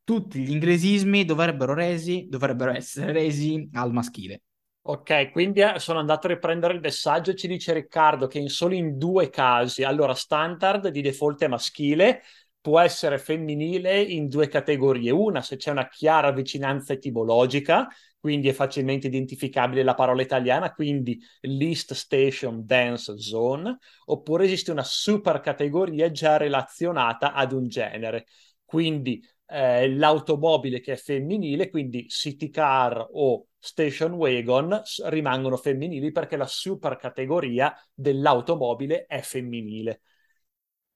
tutti 0.03 0.39
gli 0.39 0.51
inglesismi 0.51 1.25
dovrebbero, 1.25 1.73
resi, 1.73 2.27
dovrebbero 2.29 2.71
essere 2.71 3.11
resi 3.11 3.67
al 3.73 3.91
maschile. 3.91 4.41
Ok, 4.87 5.31
quindi 5.31 5.61
eh, 5.61 5.79
sono 5.79 5.97
andato 5.97 6.27
a 6.27 6.29
riprendere 6.29 6.75
il 6.75 6.79
messaggio 6.79 7.33
ci 7.33 7.47
dice 7.47 7.73
Riccardo 7.73 8.27
che 8.27 8.37
in 8.37 8.49
solo 8.49 8.75
in 8.75 8.99
due 8.99 9.31
casi, 9.31 9.81
allora 9.83 10.13
standard 10.13 10.89
di 10.89 11.01
default 11.01 11.41
è 11.43 11.47
maschile, 11.47 12.21
può 12.65 12.79
essere 12.79 13.19
femminile 13.19 14.01
in 14.01 14.27
due 14.27 14.47
categorie. 14.47 15.11
Una, 15.11 15.43
se 15.43 15.55
c'è 15.55 15.69
una 15.69 15.87
chiara 15.87 16.31
vicinanza 16.31 16.93
etimologica, 16.93 17.87
quindi 18.19 18.49
è 18.49 18.53
facilmente 18.53 19.05
identificabile 19.05 19.83
la 19.83 19.93
parola 19.93 20.23
italiana, 20.23 20.73
quindi 20.73 21.21
list 21.41 21.93
station 21.93 22.65
dance 22.65 23.19
zone, 23.19 23.77
oppure 24.05 24.45
esiste 24.45 24.71
una 24.71 24.83
super 24.83 25.41
categoria 25.41 26.09
già 26.09 26.37
relazionata 26.37 27.33
ad 27.33 27.51
un 27.51 27.67
genere. 27.67 28.25
Quindi 28.63 29.23
eh, 29.45 29.87
l'automobile 29.87 30.79
che 30.79 30.93
è 30.93 30.95
femminile, 30.95 31.69
quindi 31.69 32.09
city 32.09 32.49
car 32.49 33.09
o 33.11 33.45
station 33.59 34.13
wagon 34.13 34.81
rimangono 35.03 35.55
femminili 35.55 36.11
perché 36.11 36.35
la 36.35 36.47
super 36.47 36.95
categoria 36.95 37.71
dell'automobile 37.93 39.05
è 39.05 39.21
femminile. 39.21 40.01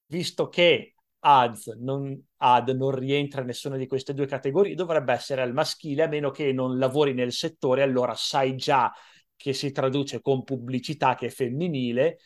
Visto 0.08 0.50
che 0.50 0.96
ads 1.20 1.68
non, 1.80 2.20
ad 2.38 2.70
non 2.70 2.92
rientra 2.92 3.42
in 3.42 3.48
nessuna 3.48 3.78
di 3.78 3.88
queste 3.88 4.14
due 4.14 4.26
categorie, 4.26 4.76
dovrebbe 4.76 5.14
essere 5.14 5.42
al 5.42 5.54
maschile, 5.54 6.04
a 6.04 6.08
meno 6.08 6.32
che 6.32 6.52
non 6.54 6.78
lavori 6.78 7.14
nel 7.14 7.32
settore, 7.32 7.82
allora 7.82 8.14
sai 8.16 8.56
già 8.56 8.92
che 9.36 9.54
si 9.54 9.72
traduce 9.72 10.22
con 10.22 10.44
pubblicità 10.44 11.16
che 11.16 11.28
è 11.28 11.30
femminile, 11.30 12.20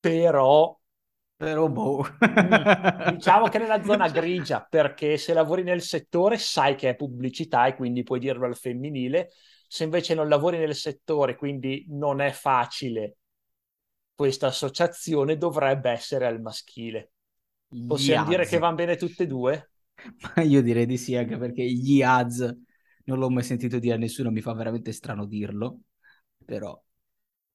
però... 0.00 0.78
Però 1.36 1.68
boh. 1.68 2.04
diciamo 3.12 3.48
che 3.48 3.58
nella 3.58 3.82
zona 3.82 4.08
grigia, 4.10 4.64
perché 4.68 5.18
se 5.18 5.34
lavori 5.34 5.62
nel 5.64 5.82
settore 5.82 6.38
sai 6.38 6.76
che 6.76 6.90
è 6.90 6.96
pubblicità 6.96 7.66
e 7.66 7.74
quindi 7.74 8.04
puoi 8.04 8.20
dirlo 8.20 8.46
al 8.46 8.56
femminile, 8.56 9.30
se 9.66 9.84
invece 9.84 10.14
non 10.14 10.28
lavori 10.28 10.58
nel 10.58 10.76
settore, 10.76 11.36
quindi 11.36 11.86
non 11.88 12.20
è 12.20 12.30
facile 12.30 13.18
questa 14.14 14.46
associazione, 14.48 15.36
dovrebbe 15.36 15.90
essere 15.90 16.26
al 16.26 16.40
maschile. 16.40 17.13
Possiamo 17.86 18.28
dire 18.28 18.46
che 18.46 18.58
vanno 18.58 18.76
bene 18.76 18.96
tutte 18.96 19.24
e 19.24 19.26
due? 19.26 19.70
Ma 20.36 20.42
io 20.42 20.62
direi 20.62 20.86
di 20.86 20.96
sì, 20.96 21.16
anche 21.16 21.36
perché 21.36 21.64
gli 21.64 22.02
ads 22.02 22.56
non 23.04 23.18
l'ho 23.18 23.30
mai 23.30 23.42
sentito 23.42 23.78
dire 23.78 23.94
a 23.94 23.98
nessuno, 23.98 24.30
mi 24.30 24.40
fa 24.40 24.52
veramente 24.52 24.92
strano 24.92 25.26
dirlo, 25.26 25.80
però 26.44 26.80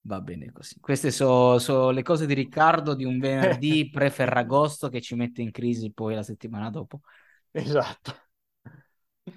va 0.02 0.22
bene 0.22 0.52
così. 0.52 0.80
Queste 0.80 1.12
sono 1.12 1.58
so 1.60 1.90
le 1.92 2.04
cose 2.04 2.26
di 2.26 2.34
Riccardo 2.34 2.96
di 2.96 3.04
un 3.04 3.20
venerdì 3.20 3.90
pre-Ferragosto 3.92 4.90
che 4.90 5.02
ci 5.02 5.16
mette 5.16 5.42
in 5.42 5.52
crisi 5.52 5.92
poi 5.92 6.16
la 6.16 6.24
settimana 6.24 6.70
dopo. 6.70 7.02
Esatto. 7.52 8.16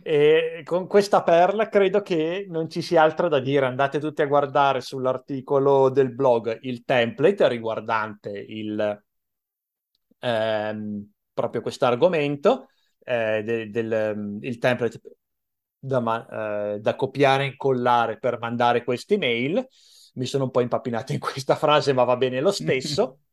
E 0.04 0.62
con 0.64 0.86
questa 0.86 1.22
perla 1.22 1.68
credo 1.68 2.02
che 2.02 2.46
non 2.48 2.68
ci 2.68 2.82
sia 2.82 3.02
altro 3.02 3.28
da 3.28 3.40
dire. 3.40 3.66
Andate 3.66 3.98
tutti 3.98 4.22
a 4.22 4.26
guardare 4.26 4.80
sull'articolo 4.80 5.90
del 5.90 6.14
blog 6.14 6.58
il 6.62 6.84
template 6.84 7.46
riguardante 7.48 8.30
il, 8.30 9.02
ehm, 10.22 11.10
proprio 11.32 11.60
questo 11.60 11.84
argomento, 11.84 12.68
eh, 13.04 13.42
del, 13.42 13.70
del 13.70 14.14
mm, 14.16 14.38
il 14.42 14.58
template 14.58 15.00
da, 15.78 16.74
eh, 16.74 16.80
da, 16.80 16.94
copiare 16.94 17.42
e 17.42 17.46
incollare 17.48 18.18
per 18.18 18.38
mandare 18.38 18.84
queste 18.84 19.18
mail. 19.18 19.66
Mi 20.14 20.26
sono 20.26 20.44
un 20.44 20.50
po' 20.50 20.60
impappinato 20.60 21.12
in 21.12 21.18
questa 21.18 21.56
frase, 21.56 21.92
ma 21.92 22.04
va 22.04 22.16
bene 22.16 22.40
lo 22.40 22.52
stesso. 22.52 23.18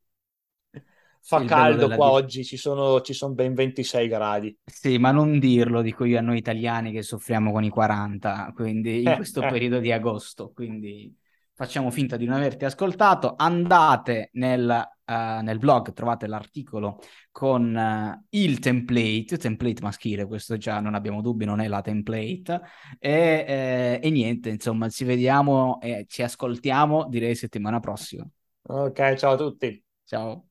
Fa 1.22 1.44
caldo 1.44 1.88
qua 1.88 2.08
di... 2.08 2.14
oggi, 2.14 2.46
ci 2.46 2.56
sono, 2.56 3.02
ci 3.02 3.14
sono 3.14 3.34
ben 3.34 3.54
26 3.54 4.08
gradi. 4.08 4.58
Sì, 4.66 4.98
ma 4.98 5.12
non 5.12 5.38
dirlo, 5.38 5.82
dico 5.82 6.06
io 6.06 6.18
a 6.18 6.22
noi 6.22 6.38
italiani 6.38 6.94
che 6.94 7.04
soffriamo 7.04 7.52
con 7.52 7.64
i 7.64 7.70
40, 7.70 8.52
quindi 8.56 9.04
in 9.04 9.16
questo 9.16 9.42
periodo 9.42 9.80
di 9.80 9.92
agosto, 9.92 10.52
quindi 10.54 11.14
facciamo 11.60 11.92
finta 11.92 12.16
di 12.16 12.24
non 12.24 12.38
averti 12.38 12.64
ascoltato, 12.64 13.34
andate 13.36 14.30
nel, 14.36 14.64
uh, 15.06 15.44
nel 15.44 15.58
blog, 15.58 15.92
trovate 15.92 16.26
l'articolo 16.26 17.02
con 17.32 17.76
uh, 17.76 18.26
il 18.30 18.60
template, 18.60 19.38
template 19.38 19.82
maschile, 19.82 20.26
questo 20.26 20.56
già 20.56 20.80
non 20.80 20.96
abbiamo 20.96 21.20
dubbi, 21.20 21.44
non 21.44 21.60
è 21.60 21.68
la 21.68 21.82
template, 21.82 22.62
e, 22.98 23.46
eh, 23.46 24.00
e 24.02 24.10
niente, 24.10 24.48
insomma, 24.48 24.88
ci 24.88 25.04
vediamo 25.04 25.82
e 25.82 26.06
ci 26.08 26.24
ascoltiamo 26.24 27.10
direi 27.10 27.36
settimana 27.36 27.82
prossima. 27.82 28.26
Ok, 28.62 29.16
ciao 29.16 29.34
a 29.34 29.38
tutti. 29.38 29.84
Ciao. 30.06 30.49